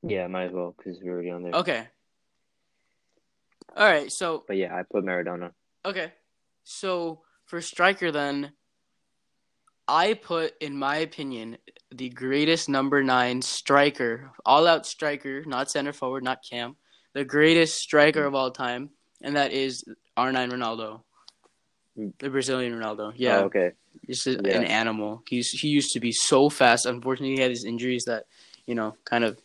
yeah, 0.03 0.27
might 0.29 0.45
as 0.47 0.53
well 0.53 0.75
because 0.77 1.01
we're 1.03 1.13
already 1.13 1.31
on 1.31 1.43
there. 1.45 1.53
Okay. 1.55 1.87
All 3.77 3.87
right. 3.87 4.11
So 4.13 4.45
But 4.47 4.57
yeah, 4.59 4.75
I 4.77 4.83
put 4.83 5.05
Maradona. 5.05 5.53
Okay. 5.85 6.13
So 6.65 7.23
for 7.45 7.61
striker, 7.61 8.11
then 8.13 8.53
I 9.87 10.15
put, 10.15 10.55
in 10.61 10.77
my 10.77 10.97
opinion, 10.99 11.57
the 11.91 12.11
greatest 12.11 12.69
number 12.69 13.03
nine 13.03 13.41
striker, 13.41 14.31
all-out 14.45 14.85
striker, 14.87 15.45
not 15.47 15.71
center 15.71 15.93
forward, 15.93 16.23
not 16.23 16.41
cam, 16.49 16.77
the 17.15 17.25
greatest 17.25 17.79
striker 17.79 18.25
of 18.25 18.35
all 18.35 18.51
time, 18.51 18.91
and 19.23 19.35
that 19.37 19.53
is 19.53 19.85
R9 20.17 20.53
Ronaldo, 20.53 21.01
the 21.97 22.29
Brazilian 22.29 22.75
Ronaldo. 22.75 23.11
Oh, 23.11 23.13
yeah. 23.17 23.39
Oh, 23.39 23.45
okay. 23.45 23.73
Just 24.07 24.27
Yeah. 24.27 24.35
an 24.37 24.65
animal. 24.65 25.23
He's 25.29 25.51
he 25.51 25.69
used 25.69 25.93
to 25.93 26.01
be 26.01 26.13
so 26.13 26.49
fast. 26.49 26.87
Unfortunately, 26.87 27.35
he 27.37 27.43
had 27.43 27.51
his 27.51 27.65
injuries 27.65 28.05
that 28.05 28.27
you 28.67 28.75
know 28.75 28.97
kind 29.05 29.25
of 29.25 29.39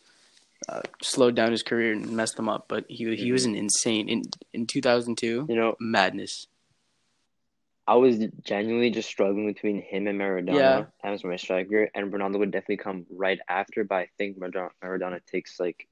uh, 0.68 0.82
slowed 1.02 1.34
down 1.34 1.50
his 1.50 1.62
career 1.62 1.92
and 1.92 2.10
messed 2.10 2.38
him 2.38 2.48
up. 2.48 2.66
But 2.68 2.84
he 2.88 3.14
he 3.16 3.32
was 3.32 3.44
an 3.44 3.54
insane 3.54 4.08
in 4.08 4.22
in 4.52 4.66
two 4.66 4.80
thousand 4.80 5.18
two 5.18 5.46
You 5.48 5.56
know, 5.56 5.76
madness. 5.80 6.46
I 7.86 7.96
was 7.96 8.18
genuinely 8.42 8.90
just 8.90 9.08
struggling 9.08 9.46
between 9.46 9.82
him 9.82 10.06
and 10.06 10.18
Maradona 10.18 10.54
Yeah. 10.56 10.84
as 11.02 11.22
my 11.24 11.36
striker, 11.36 11.90
and 11.94 12.12
Ronaldo 12.12 12.38
would 12.38 12.50
definitely 12.50 12.78
come 12.78 13.06
right 13.10 13.38
after. 13.48 13.84
But 13.84 13.96
I 13.96 14.08
think 14.16 14.38
Maradona, 14.38 14.70
Maradona 14.82 15.20
takes 15.26 15.60
like 15.60 15.86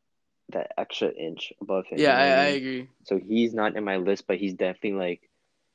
that 0.50 0.72
extra 0.78 1.10
inch 1.10 1.52
above 1.60 1.86
him. 1.86 1.98
Yeah, 2.00 2.16
I, 2.16 2.24
I 2.24 2.44
agree. 2.56 2.88
So 3.04 3.18
he's 3.18 3.52
not 3.54 3.76
in 3.76 3.84
my 3.84 3.96
list, 3.96 4.26
but 4.26 4.38
he's 4.38 4.54
definitely 4.54 4.98
like 4.98 5.28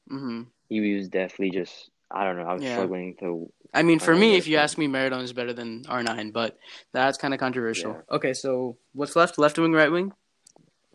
hmm 0.09 0.43
he 0.69 0.95
was 0.95 1.09
definitely 1.09 1.51
just 1.51 1.89
I 2.09 2.23
don't 2.23 2.37
know. 2.37 2.43
I 2.47 2.53
was 2.53 2.63
Yeah. 2.63 2.71
struggling 2.71 3.15
to 3.19 3.51
I 3.73 3.83
mean, 3.83 3.99
for 3.99 4.13
I 4.13 4.17
me, 4.17 4.35
if 4.35 4.47
you 4.47 4.57
ask 4.57 4.77
me, 4.77 4.87
Maradona 4.87 5.23
is 5.23 5.33
better 5.33 5.53
than 5.53 5.83
R9, 5.83 6.33
but 6.33 6.57
that's 6.93 7.17
kind 7.17 7.33
of 7.33 7.39
controversial. 7.39 7.91
Yeah. 7.91 8.15
Okay, 8.15 8.33
so 8.33 8.77
what's 8.93 9.15
left? 9.15 9.37
Left 9.37 9.57
wing, 9.57 9.73
right 9.73 9.91
wing? 9.91 10.13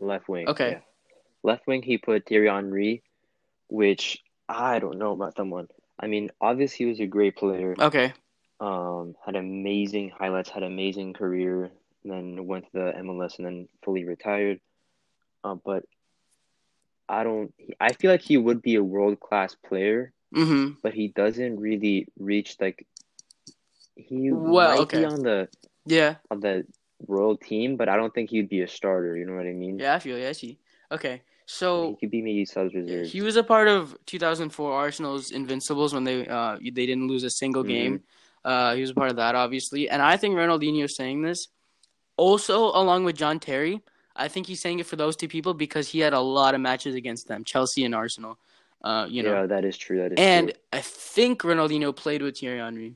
left 0.03 0.27
wing. 0.27 0.47
Okay. 0.47 0.71
yeah. 0.71 0.79
Left 1.43 1.67
wing, 1.67 1.81
he 1.81 1.97
put 1.97 2.25
Thierry 2.25 2.47
Henry, 2.47 3.03
which 3.67 4.23
I 4.47 4.79
don't 4.79 4.97
know 4.97 5.11
about 5.11 5.35
that 5.35 5.45
one. 5.45 5.67
I 5.99 6.07
mean, 6.07 6.31
obviously 6.39 6.85
he 6.85 6.89
was 6.89 6.99
a 6.99 7.05
great 7.05 7.35
player. 7.35 7.75
Okay. 7.77 8.13
Um, 8.59 9.15
had 9.25 9.35
amazing 9.35 10.11
highlights, 10.17 10.49
had 10.49 10.63
amazing 10.63 11.13
career, 11.13 11.69
and 12.03 12.11
then 12.11 12.45
went 12.47 12.65
to 12.65 12.71
the 12.73 12.93
MLS 12.99 13.37
and 13.37 13.45
then 13.45 13.67
fully 13.83 14.05
retired. 14.05 14.59
Uh, 15.43 15.55
but 15.55 15.83
I 17.09 17.23
don't. 17.23 17.53
I 17.79 17.91
feel 17.93 18.11
like 18.11 18.21
he 18.21 18.37
would 18.37 18.61
be 18.61 18.75
a 18.75 18.83
world 18.83 19.19
class 19.19 19.55
player, 19.55 20.13
hmm 20.33 20.71
but 20.81 20.93
he 20.93 21.07
doesn't 21.09 21.59
really 21.59 22.07
reach 22.19 22.57
like. 22.59 22.85
He 23.95 24.31
Well, 24.31 24.69
might 24.69 24.79
okay. 24.83 24.99
be 24.99 25.05
on 25.05 25.21
the 25.23 25.47
Yeah. 25.85 26.15
on 26.31 26.39
the 26.39 26.65
world 27.05 27.41
team, 27.41 27.77
but 27.77 27.87
I 27.89 27.95
don't 27.95 28.13
think 28.13 28.29
he'd 28.31 28.49
be 28.49 28.61
a 28.61 28.67
starter. 28.67 29.15
You 29.17 29.25
know 29.25 29.35
what 29.35 29.45
I 29.45 29.53
mean? 29.53 29.79
Yeah, 29.79 29.95
I 29.95 29.99
feel 29.99 30.17
you. 30.17 30.27
I 30.27 30.31
see. 30.33 30.57
Okay, 30.91 31.21
so 31.45 31.89
He 31.89 31.95
could 31.99 32.11
be 32.11 32.21
maybe 32.21 32.45
subs 32.45 32.73
reserves. 32.73 33.11
he 33.11 33.21
was 33.21 33.35
a 33.35 33.43
part 33.43 33.67
of 33.67 33.95
2004 34.05 34.71
Arsenal's 34.73 35.31
Invincibles 35.31 35.93
when 35.93 36.03
they 36.03 36.27
uh 36.27 36.57
they 36.61 36.85
didn't 36.85 37.07
lose 37.07 37.23
a 37.23 37.29
single 37.29 37.63
Mhm. 37.63 37.67
game. 37.67 38.03
Uh, 38.43 38.75
he 38.75 38.81
was 38.81 38.89
a 38.89 38.93
part 38.95 39.09
of 39.09 39.15
that, 39.15 39.35
obviously, 39.35 39.89
and 39.89 40.01
I 40.01 40.17
think 40.17 40.35
Ronaldinho 40.35 40.83
is 40.83 40.95
saying 40.95 41.21
this 41.21 41.47
also 42.17 42.65
along 42.75 43.05
with 43.05 43.15
John 43.15 43.39
Terry. 43.39 43.81
I 44.15 44.27
think 44.27 44.45
he's 44.47 44.61
saying 44.61 44.79
it 44.79 44.85
for 44.85 44.95
those 44.97 45.15
two 45.15 45.27
people 45.27 45.53
because 45.53 45.89
he 45.89 45.99
had 45.99 46.13
a 46.13 46.19
lot 46.19 46.53
of 46.53 46.61
matches 46.61 46.93
against 46.93 47.27
them, 47.27 47.43
Chelsea 47.43 47.83
and 47.85 47.95
Arsenal. 47.95 48.37
Uh, 48.83 49.07
you 49.09 49.23
know, 49.23 49.41
yeah, 49.41 49.45
that 49.45 49.63
is 49.63 49.77
true. 49.77 49.99
That 49.99 50.13
is 50.13 50.19
and 50.19 50.49
true. 50.49 50.57
I 50.73 50.81
think 50.81 51.41
Ronaldinho 51.43 51.95
played 51.95 52.21
with 52.21 52.37
Thierry 52.37 52.59
Henry. 52.59 52.95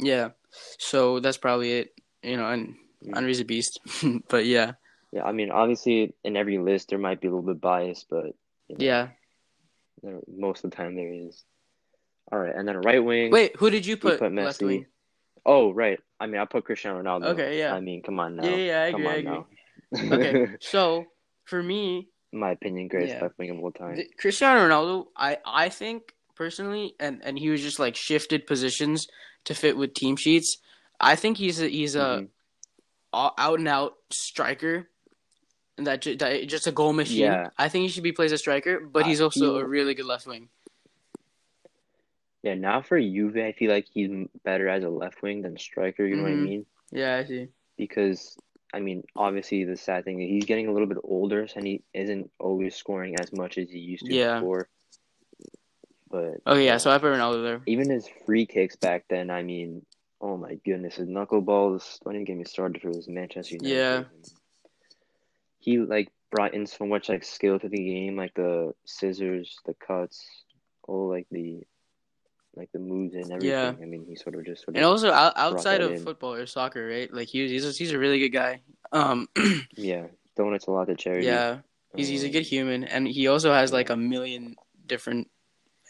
Yeah, 0.00 0.30
so 0.78 1.20
that's 1.20 1.36
probably 1.38 1.72
it. 1.72 1.94
You 2.22 2.36
know, 2.36 2.48
and 2.48 2.76
Mm. 3.04 3.14
Henry's 3.16 3.40
a 3.40 3.44
beast, 3.44 3.80
but 4.28 4.46
yeah, 4.46 4.72
Yeah, 5.12 5.24
I 5.24 5.32
mean, 5.32 5.50
obviously, 5.50 6.14
in 6.24 6.38
every 6.38 6.56
list 6.56 6.88
there 6.88 6.98
might 6.98 7.20
be 7.20 7.28
a 7.28 7.30
little 7.30 7.44
bit 7.44 7.60
biased, 7.60 8.08
but 8.08 8.34
you 8.68 8.78
know, 8.78 8.84
yeah. 8.84 9.08
there- 10.02 10.20
most 10.26 10.64
of 10.64 10.70
the 10.70 10.76
time 10.76 10.94
there 10.96 11.12
is. 11.12 11.44
All 12.32 12.38
right, 12.38 12.54
and 12.56 12.66
then 12.66 12.78
right 12.80 13.04
wing. 13.04 13.30
Wait, 13.30 13.56
who 13.56 13.68
did 13.68 13.84
you 13.84 13.98
put, 13.98 14.18
put 14.20 14.32
left 14.34 14.62
wing? 14.62 14.86
Oh, 15.44 15.70
right. 15.74 16.00
I 16.18 16.26
mean, 16.26 16.40
I 16.40 16.46
put 16.46 16.64
Cristiano 16.64 17.02
Ronaldo. 17.02 17.26
Okay, 17.34 17.58
yeah. 17.58 17.74
I 17.74 17.80
mean, 17.80 18.02
come 18.02 18.18
on 18.18 18.36
now. 18.36 18.48
Yeah, 18.48 18.56
yeah, 18.56 18.82
I 18.84 18.92
come 18.92 19.06
agree, 19.06 19.28
I 19.28 19.44
agree. 20.00 20.12
Okay, 20.12 20.56
so 20.60 21.04
for 21.44 21.62
me, 21.62 22.08
In 22.34 22.40
my 22.40 22.50
opinion, 22.50 22.88
greatest 22.88 23.14
Yeah. 23.14 23.22
left 23.22 23.38
wing 23.38 23.50
of 23.50 23.60
all 23.60 23.70
time. 23.70 23.94
the, 23.94 24.08
Cristiano 24.18 24.68
Ronaldo, 24.68 25.06
I 25.16 25.38
I 25.46 25.68
think 25.68 26.12
personally, 26.34 26.96
and 26.98 27.22
and 27.22 27.38
he 27.38 27.48
was 27.48 27.62
just 27.62 27.78
like 27.78 27.94
shifted 27.94 28.44
positions 28.44 29.06
to 29.44 29.54
fit 29.54 29.76
with 29.76 29.94
team 29.94 30.16
sheets. 30.16 30.58
I 30.98 31.14
think 31.14 31.36
he's 31.38 31.60
a 31.62 31.68
he's 31.68 31.94
a 31.94 32.26
Mhm. 32.26 32.28
out 33.14 33.58
and 33.60 33.68
out 33.68 33.94
striker. 34.10 34.88
And 35.78 35.86
that, 35.88 36.02
that 36.18 36.46
just 36.48 36.66
a 36.68 36.72
goal 36.72 36.92
machine. 36.92 37.22
Yeah. 37.22 37.50
I 37.58 37.68
think 37.68 37.82
he 37.82 37.88
should 37.88 38.02
be 38.04 38.12
placed 38.12 38.32
as 38.32 38.40
a 38.40 38.42
striker, 38.42 38.80
but 38.80 39.04
I 39.04 39.08
he's 39.08 39.20
also 39.20 39.56
a 39.58 39.64
really 39.64 39.94
good 39.94 40.06
left 40.06 40.26
wing. 40.26 40.48
Yeah, 42.42 42.54
now 42.54 42.82
for 42.82 43.00
Juve, 43.00 43.36
I 43.38 43.52
feel 43.52 43.70
like 43.70 43.86
he's 43.92 44.10
better 44.44 44.68
as 44.68 44.82
a 44.84 44.88
left 44.88 45.22
wing 45.22 45.42
than 45.42 45.56
striker. 45.58 46.04
You 46.06 46.16
know 46.16 46.22
what 46.24 46.32
I 46.32 46.34
Mhm. 46.34 46.42
mean? 46.44 46.66
Yeah, 46.92 47.16
I 47.16 47.24
see. 47.24 47.48
Because 47.76 48.36
I 48.74 48.80
mean, 48.80 49.04
obviously, 49.14 49.64
the 49.64 49.76
sad 49.76 50.04
thing 50.04 50.20
is 50.20 50.28
he's 50.28 50.44
getting 50.46 50.66
a 50.66 50.72
little 50.72 50.88
bit 50.88 50.98
older, 51.04 51.46
and 51.54 51.66
he 51.66 51.82
isn't 51.94 52.30
always 52.40 52.74
scoring 52.74 53.14
as 53.20 53.32
much 53.32 53.56
as 53.56 53.70
he 53.70 53.78
used 53.78 54.04
to 54.06 54.14
Yeah. 54.14 54.40
before. 54.40 54.68
But 56.10 56.40
Oh 56.44 56.56
yeah, 56.56 56.76
so 56.78 56.90
I've 56.90 57.02
Ronaldo 57.02 57.42
there. 57.42 57.60
even 57.66 57.88
his 57.90 58.08
free 58.26 58.46
kicks 58.46 58.76
back 58.76 59.04
then, 59.08 59.30
I 59.30 59.42
mean, 59.42 59.86
oh 60.20 60.36
my 60.36 60.54
goodness, 60.64 60.96
his 60.96 61.08
knuckleballs. 61.08 61.98
Don't 62.02 62.14
even 62.14 62.24
get 62.24 62.36
me 62.36 62.44
started 62.44 62.82
for 62.82 62.88
his 62.88 63.08
Manchester 63.08 63.56
United. 63.56 63.74
Yeah. 63.74 64.04
He 65.60 65.78
like 65.78 66.10
brought 66.30 66.54
in 66.54 66.66
so 66.66 66.84
much 66.86 67.08
like 67.08 67.24
skill 67.24 67.58
to 67.58 67.68
the 67.68 67.78
game, 67.78 68.16
like 68.16 68.34
the 68.34 68.74
scissors, 68.84 69.56
the 69.66 69.74
cuts, 69.74 70.26
all 70.86 71.08
like 71.08 71.26
the 71.30 71.62
like 72.56 72.70
the 72.72 72.78
moves 72.78 73.14
and 73.14 73.30
everything. 73.32 73.48
Yeah. 73.50 73.74
I 73.80 73.84
mean, 73.84 74.04
he 74.08 74.16
sort 74.16 74.34
of 74.34 74.44
just 74.44 74.62
sort 74.64 74.70
of 74.70 74.76
And 74.76 74.84
also 74.84 75.10
outside 75.12 75.80
of 75.80 75.92
in. 75.92 75.98
football 76.04 76.34
or 76.34 76.46
soccer, 76.46 76.86
right? 76.86 77.12
Like 77.12 77.28
he, 77.28 77.48
he's 77.48 77.64
a, 77.66 77.72
he's 77.72 77.92
a 77.92 77.98
really 77.98 78.18
good 78.18 78.30
guy. 78.30 78.60
Um, 78.92 79.28
yeah, 79.76 80.06
donuts 80.36 80.66
a 80.66 80.70
lot 80.70 80.86
to 80.86 80.94
charity. 80.94 81.26
yeah, 81.26 81.58
he's 81.96 82.08
he's 82.08 82.22
a 82.22 82.26
Um, 82.26 82.32
good 82.32 82.42
human, 82.46 82.84
and 82.84 83.06
he 83.08 83.26
also 83.28 83.52
has 83.52 83.72
like 83.72 83.90
a 83.90 83.96
million 83.96 84.56
different 84.86 85.28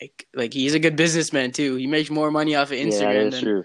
like 0.00 0.26
like 0.34 0.52
he's 0.52 0.74
a 0.74 0.78
good 0.78 0.96
businessman 0.96 1.52
too. 1.52 1.76
He 1.76 1.86
makes 1.86 2.10
more 2.10 2.30
money 2.30 2.54
off 2.54 2.70
of 2.72 2.78
Instagram 2.78 3.26
is 3.32 3.40
than 3.40 3.64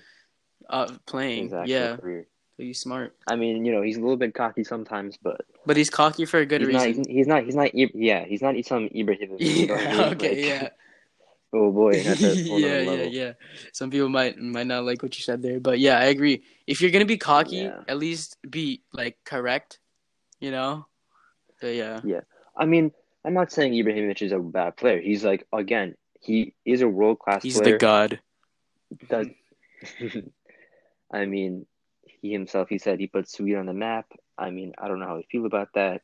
uh, 0.69 0.91
playing. 1.05 1.45
Actual 1.53 1.65
Yeah, 1.65 1.95
career. 1.97 2.27
so 2.57 2.63
he's 2.63 2.79
smart, 2.79 3.15
I 3.27 3.35
mean, 3.35 3.65
you 3.65 3.71
know, 3.71 3.81
he's 3.81 3.97
a 3.97 4.01
little 4.01 4.17
bit 4.17 4.33
cocky 4.33 4.63
sometimes, 4.63 5.17
but 5.17 5.41
but 5.65 5.77
he's 5.77 5.89
cocky 5.89 6.25
for 6.25 6.39
a 6.39 6.45
good 6.45 6.61
he's 6.61 6.69
not, 6.69 6.85
reason. 6.85 7.03
he's, 7.07 7.15
he's 7.17 7.27
not. 7.27 7.43
He's 7.45 7.55
not. 7.55 7.71
Yeah, 7.73 8.25
he's 8.25 8.41
not 8.41 8.55
some 8.65 8.89
Ibrahimovic. 8.89 9.39
you 9.39 9.67
know 9.67 9.75
what 9.75 9.87
I 9.87 9.91
yeah, 9.95 10.05
okay, 10.13 10.29
Like, 10.29 10.45
yeah. 10.45 10.69
Oh 11.51 11.71
boy, 11.71 12.03
that's 12.03 12.21
a 12.21 12.47
whole 12.47 12.59
yeah, 12.59 12.79
yeah, 12.81 13.03
yeah. 13.03 13.33
Some 13.73 13.89
people 13.89 14.09
might 14.09 14.37
might 14.37 14.67
not 14.67 14.85
like 14.85 15.01
what 15.01 15.17
you 15.17 15.23
said 15.23 15.41
there, 15.41 15.59
but 15.59 15.79
yeah, 15.79 15.97
I 15.97 16.05
agree. 16.05 16.43
If 16.67 16.81
you're 16.81 16.91
gonna 16.91 17.05
be 17.05 17.17
cocky, 17.17 17.57
Yeah. 17.57 17.81
at 17.87 17.97
least 17.97 18.37
be 18.47 18.83
like 18.93 19.17
correct, 19.25 19.79
you 20.39 20.51
know. 20.51 20.85
But 21.59 21.73
yeah, 21.75 22.01
I 22.55 22.65
mean, 22.65 22.91
I'm 23.25 23.33
not 23.33 23.51
saying 23.51 23.73
Ibrahimovic 23.73 24.21
is 24.21 24.31
a 24.31 24.39
bad 24.39 24.77
player. 24.77 25.01
He's 25.01 25.23
like 25.23 25.47
again, 25.51 25.95
he 26.21 26.53
is 26.65 26.81
a 26.81 26.87
world 26.87 27.19
class 27.19 27.41
he's 27.41 27.57
player. 27.57 27.73
the 27.73 27.77
god. 27.79 28.19
Does 29.09 29.27
I 31.11 31.25
mean, 31.25 31.65
he 32.03 32.31
himself 32.31 32.69
he 32.69 32.77
said 32.77 32.99
he 32.99 33.07
put 33.07 33.27
Sweden 33.27 33.61
on 33.61 33.65
the 33.65 33.73
map. 33.73 34.05
I 34.37 34.51
mean, 34.51 34.73
I 34.77 34.87
don't 34.87 34.99
know 34.99 35.07
how 35.07 35.17
I 35.17 35.23
feel 35.31 35.45
about 35.45 35.69
that. 35.73 36.01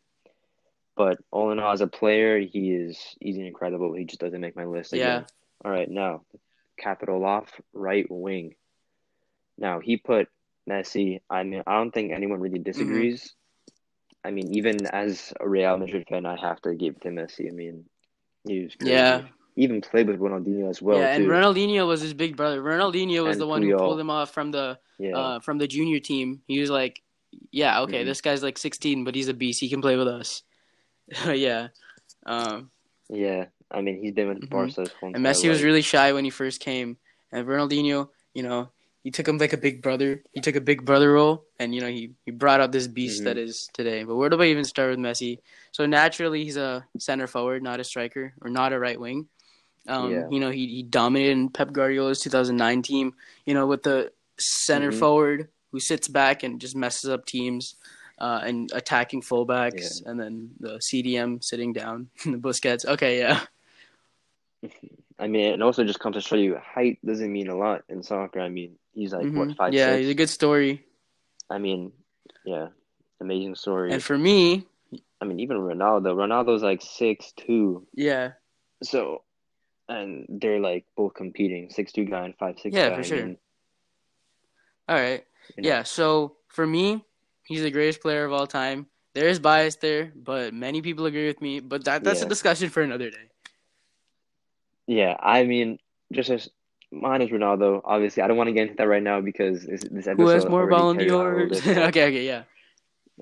But 0.96 1.18
all 1.32 1.52
in 1.52 1.60
all, 1.60 1.74
as 1.74 1.82
a 1.82 1.88
player, 1.88 2.40
he 2.40 2.72
is 2.72 2.98
he's 3.20 3.38
incredible. 3.38 3.94
He 3.94 4.06
just 4.06 4.22
doesn't 4.22 4.40
make 4.42 4.56
my 4.56 4.66
list 4.66 4.94
Yeah. 4.94 5.18
again. 5.18 5.26
All 5.64 5.72
right, 5.72 5.90
now 5.90 6.22
capital 6.78 7.24
off 7.26 7.50
right 7.74 8.06
wing. 8.10 8.56
Now 9.58 9.80
he 9.80 9.98
put 9.98 10.28
Messi. 10.70 11.22
I 11.30 11.44
mean, 11.44 11.64
I 11.66 11.78
don't 11.78 11.92
think 11.94 12.12
anyone 12.12 12.40
really 12.40 12.60
disagrees. 12.60 13.34
I 14.24 14.32
mean, 14.32 14.54
even 14.54 14.86
as 14.88 15.34
a 15.40 15.48
Real 15.48 15.78
Madrid 15.78 16.06
fan, 16.10 16.26
I 16.26 16.36
have 16.40 16.62
to 16.62 16.74
give 16.74 17.00
to 17.02 17.10
Messi. 17.10 17.48
I 17.48 17.52
mean, 17.52 17.86
he 18.48 18.64
was 18.64 18.76
crazy. 18.76 18.92
Yeah. 18.94 19.22
He 19.56 19.64
even 19.64 19.80
played 19.82 20.08
with 20.08 20.20
Ronaldinho 20.20 20.70
as 20.70 20.82
well. 20.82 20.98
yeah, 21.00 21.14
and 21.16 21.26
too. 21.26 21.30
Ronaldinho 21.30 21.88
was 21.88 22.02
his 22.02 22.14
big 22.14 22.36
brother. 22.36 22.62
Ronaldinho 22.62 23.24
was 23.24 23.34
And 23.34 23.42
the 23.42 23.48
one 23.48 23.62
who 23.62 23.78
pulled 23.78 24.00
him 24.00 24.10
off 24.10 24.32
from 24.32 24.52
the 24.52 24.78
yeah. 24.98 25.16
uh, 25.16 25.40
from 25.40 25.58
the 25.58 25.68
junior 25.68 26.00
team. 26.00 26.42
He 26.48 26.60
was 26.60 26.70
like, 26.70 27.02
"Yeah, 27.52 27.82
okay, 27.82 28.02
Mhm. 28.04 28.06
this 28.06 28.20
guy's 28.22 28.44
like 28.44 28.58
16, 28.58 29.04
but 29.06 29.16
he's 29.16 29.30
a 29.30 29.34
beast. 29.34 29.62
He 29.62 29.70
can 29.70 29.82
play 29.82 29.96
with 29.96 30.08
us." 30.08 30.44
yeah, 31.34 31.68
um, 32.26 32.72
Yeah, 33.10 33.46
I 33.72 33.82
mean 33.82 34.02
he's 34.02 34.14
been 34.14 34.28
with 34.30 34.40
Mhm. 34.42 34.50
Barca 34.50 34.82
his 34.82 34.92
whole 35.00 35.12
and 35.14 35.24
Messi 35.24 35.50
was 35.50 35.64
really 35.64 35.82
shy 35.82 36.14
when 36.14 36.24
he 36.26 36.32
first 36.32 36.60
came, 36.60 36.98
and 37.32 37.48
Ronaldinho, 37.48 38.10
you 38.34 38.44
know, 38.44 38.70
he 39.04 39.12
took 39.12 39.28
him 39.28 39.38
like 39.38 39.54
a 39.54 39.58
big 39.58 39.82
brother. 39.84 40.24
He 40.34 40.42
took 40.42 40.56
a 40.56 40.62
big 40.62 40.84
brother 40.84 41.14
role, 41.14 41.46
and 41.60 41.76
you 41.76 41.82
know, 41.82 41.88
he 41.88 42.12
he 42.26 42.32
brought 42.32 42.60
out 42.62 42.72
this 42.72 42.88
beast 42.88 43.22
Mhm. 43.22 43.26
that 43.26 43.38
is 43.38 43.70
today. 43.74 44.04
But 44.04 44.16
where 44.16 44.30
do 44.30 44.42
I 44.42 44.46
even 44.48 44.64
start 44.66 44.90
with 44.90 45.00
Messi? 45.00 45.40
So 45.72 45.86
naturally, 45.86 46.44
he's 46.44 46.58
a 46.58 46.86
center 46.98 47.28
forward, 47.28 47.62
not 47.62 47.80
a 47.80 47.84
striker 47.84 48.34
or 48.42 48.50
not 48.50 48.74
a 48.74 48.80
right 48.80 49.00
wing. 49.00 49.28
Um, 49.88 50.12
Yeah. 50.12 50.28
You 50.32 50.40
know, 50.40 50.50
he, 50.50 50.66
he 50.68 50.84
dominated 50.84 51.34
in 51.34 51.50
Pep 51.50 51.72
Guardiola's 51.72 52.20
2009 52.22 52.82
team. 52.82 53.14
You 53.46 53.54
know, 53.54 53.68
with 53.68 53.84
the 53.84 54.12
center 54.40 54.90
Mhm. 54.92 54.98
forward 55.00 55.50
who 55.72 55.80
sits 55.80 56.08
back 56.08 56.42
and 56.42 56.60
just 56.60 56.76
messes 56.76 57.10
up 57.10 57.26
teams, 57.28 57.76
uh, 58.20 58.42
and 58.44 58.70
attacking 58.74 59.22
fullbacks, 59.22 60.02
Yeah. 60.04 60.12
and 60.12 60.20
then 60.20 60.52
the 60.60 60.80
CDM 60.80 61.44
sitting 61.44 61.74
down, 61.74 62.10
the 62.26 62.38
Busquets. 62.38 62.86
Okay, 62.86 63.20
yeah, 63.20 63.42
I 65.20 65.28
mean, 65.28 65.54
it 65.54 65.62
also 65.62 65.84
just 65.84 66.00
comes 66.00 66.16
to 66.16 66.22
show 66.22 66.36
you 66.36 66.58
height 66.58 67.00
doesn't 67.06 67.32
mean 67.32 67.50
a 67.50 67.56
lot 67.58 67.84
in 67.90 68.04
soccer. 68.04 68.40
I 68.42 68.50
mean, 68.50 68.78
he's 68.94 69.14
like 69.14 69.28
Mhm. 69.28 69.36
what 69.36 69.56
five 69.58 69.74
yeah, 69.74 69.94
six. 69.94 70.00
he's 70.02 70.10
a 70.10 70.14
good 70.16 70.30
story. 70.30 70.84
I 71.50 71.58
mean, 71.58 71.92
yeah, 72.46 72.70
amazing 73.22 73.56
story. 73.56 73.94
And 73.94 74.04
for 74.04 74.18
me, 74.18 74.66
I 75.22 75.26
mean, 75.26 75.40
even 75.40 75.58
Ronaldo. 75.58 76.16
Ronaldo's 76.16 76.64
like 76.64 76.82
six 76.82 77.32
two. 77.38 77.86
yeah, 77.94 78.32
So, 78.84 79.24
and 79.88 80.26
they're 80.28 80.60
like 80.60 80.86
both 80.98 81.14
competing 81.14 81.70
six 81.70 81.92
two 81.94 82.06
guy 82.06 82.26
and 82.26 82.36
five 82.38 82.60
six 82.60 82.76
Yeah, 82.76 82.90
guy. 82.90 82.96
for 82.96 83.02
I 83.02 83.04
sure. 83.04 83.26
mean, 83.26 83.38
all 84.90 84.96
right. 84.98 85.24
you 85.56 85.64
know, 85.64 85.70
Yeah, 85.70 85.84
so 85.84 86.36
for 86.50 86.66
me, 86.68 87.06
he's 87.48 87.62
the 87.62 87.72
greatest 87.72 88.02
player 88.02 88.26
of 88.26 88.34
all 88.34 88.48
time. 88.48 88.88
There 89.14 89.28
is 89.28 89.40
bias 89.40 89.76
there, 89.78 90.12
but 90.16 90.54
many 90.54 90.82
people 90.82 91.06
agree 91.06 91.28
with 91.28 91.42
me. 91.42 91.60
But 91.62 91.86
that 91.86 92.04
that's 92.04 92.22
a 92.22 92.26
discussion 92.30 92.70
for 92.70 92.82
another 92.82 93.10
day. 93.10 93.30
Yeah, 94.88 95.16
I 95.20 95.44
mean, 95.44 95.80
just 96.12 96.30
as 96.30 96.50
mine 96.92 97.22
is 97.22 97.30
Ronaldo. 97.30 97.82
Obviously, 97.86 98.24
I 98.24 98.28
don't 98.28 98.38
want 98.38 98.50
to 98.50 98.54
get 98.54 98.64
into 98.64 98.76
that 98.76 98.88
right 98.88 99.02
now 99.02 99.22
because 99.22 99.66
this, 99.66 99.82
this 99.90 100.08
episode 100.08 100.18
Who 100.18 100.28
has 100.28 100.46
more 100.46 100.68
Ballon 100.68 100.98
d'Ors? 100.98 101.52
okay, 101.68 102.08
okay, 102.08 102.26
yeah. 102.26 102.44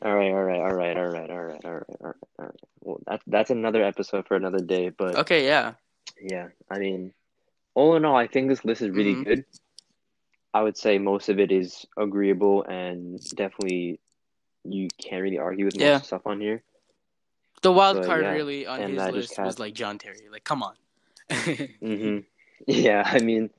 All 0.01 0.15
right, 0.15 0.31
all 0.31 0.43
right, 0.43 0.59
all 0.59 0.73
right, 0.73 0.97
all 0.97 1.07
right, 1.07 1.29
all 1.29 1.37
right, 1.39 1.61
all 1.63 1.71
right, 1.71 1.83
all 2.01 2.07
right, 2.07 2.15
all 2.39 2.45
right. 2.45 2.55
Well, 2.81 2.99
that's 3.05 3.23
that's 3.27 3.49
another 3.51 3.83
episode 3.83 4.27
for 4.27 4.35
another 4.35 4.59
day. 4.59 4.89
But 4.89 5.15
Okay, 5.17 5.45
yeah. 5.45 5.73
yeah, 6.19 6.47
I 6.69 6.79
mean, 6.79 7.13
all 7.75 7.95
in 7.95 8.03
all, 8.03 8.15
I 8.15 8.27
think 8.27 8.49
this 8.49 8.65
list 8.65 8.81
is 8.81 8.89
really 8.89 9.15
Mhm. 9.15 9.25
good. 9.25 9.45
I 10.53 10.61
would 10.61 10.77
say 10.77 10.97
most 10.97 11.29
of 11.29 11.39
it 11.39 11.51
is 11.51 11.85
agreeable 11.97 12.63
and 12.63 13.19
definitely 13.35 13.99
you 14.63 14.89
can't 14.97 15.21
really 15.21 15.37
argue 15.37 15.65
with 15.65 15.75
most 15.75 15.81
Yeah. 15.81 15.97
the 15.99 16.05
stuff 16.05 16.21
on 16.25 16.39
here. 16.39 16.63
The 17.61 17.71
wild 17.71 17.97
But, 17.97 18.05
card 18.07 18.23
yeah, 18.23 18.33
really 18.33 18.65
on 18.65 18.81
and 18.81 18.93
his 18.93 19.01
I 19.01 19.09
list 19.11 19.39
was 19.39 19.59
like 19.59 19.73
John 19.73 19.97
Terry. 19.97 20.27
Like, 20.29 20.43
come 20.43 20.63
on. 20.63 20.75
hmm 21.79 22.19
Yeah, 22.67 23.03
I 23.05 23.19
mean, 23.19 23.49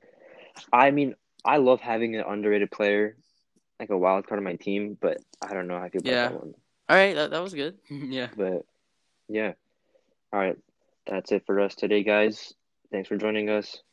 I 0.71 0.91
mean, 0.91 1.15
I 1.43 1.57
love 1.57 1.81
having 1.81 2.15
an 2.15 2.23
underrated 2.27 2.71
player, 2.71 3.17
like 3.79 3.89
a 3.89 3.97
wild 3.97 4.27
card 4.27 4.37
on 4.39 4.43
my 4.43 4.55
team, 4.55 4.97
but 4.99 5.17
I 5.41 5.53
don't 5.53 5.67
know 5.67 5.77
how 5.77 5.85
I 5.85 5.89
feel 5.89 6.01
about 6.01 6.09
Yeah. 6.11 6.29
that 6.29 6.39
one. 6.39 6.55
All 6.87 6.95
right, 6.95 7.15
that, 7.15 7.31
that 7.31 7.41
was 7.41 7.53
good. 7.53 7.77
yeah. 7.89 8.27
But 8.35 8.65
yeah, 9.27 9.53
all 10.31 10.39
right, 10.39 10.57
that's 11.07 11.31
it 11.31 11.45
for 11.45 11.59
us 11.59 11.75
today, 11.75 12.03
guys. 12.03 12.53
Thanks 12.91 13.07
for 13.09 13.17
joining 13.17 13.49
us. 13.49 13.81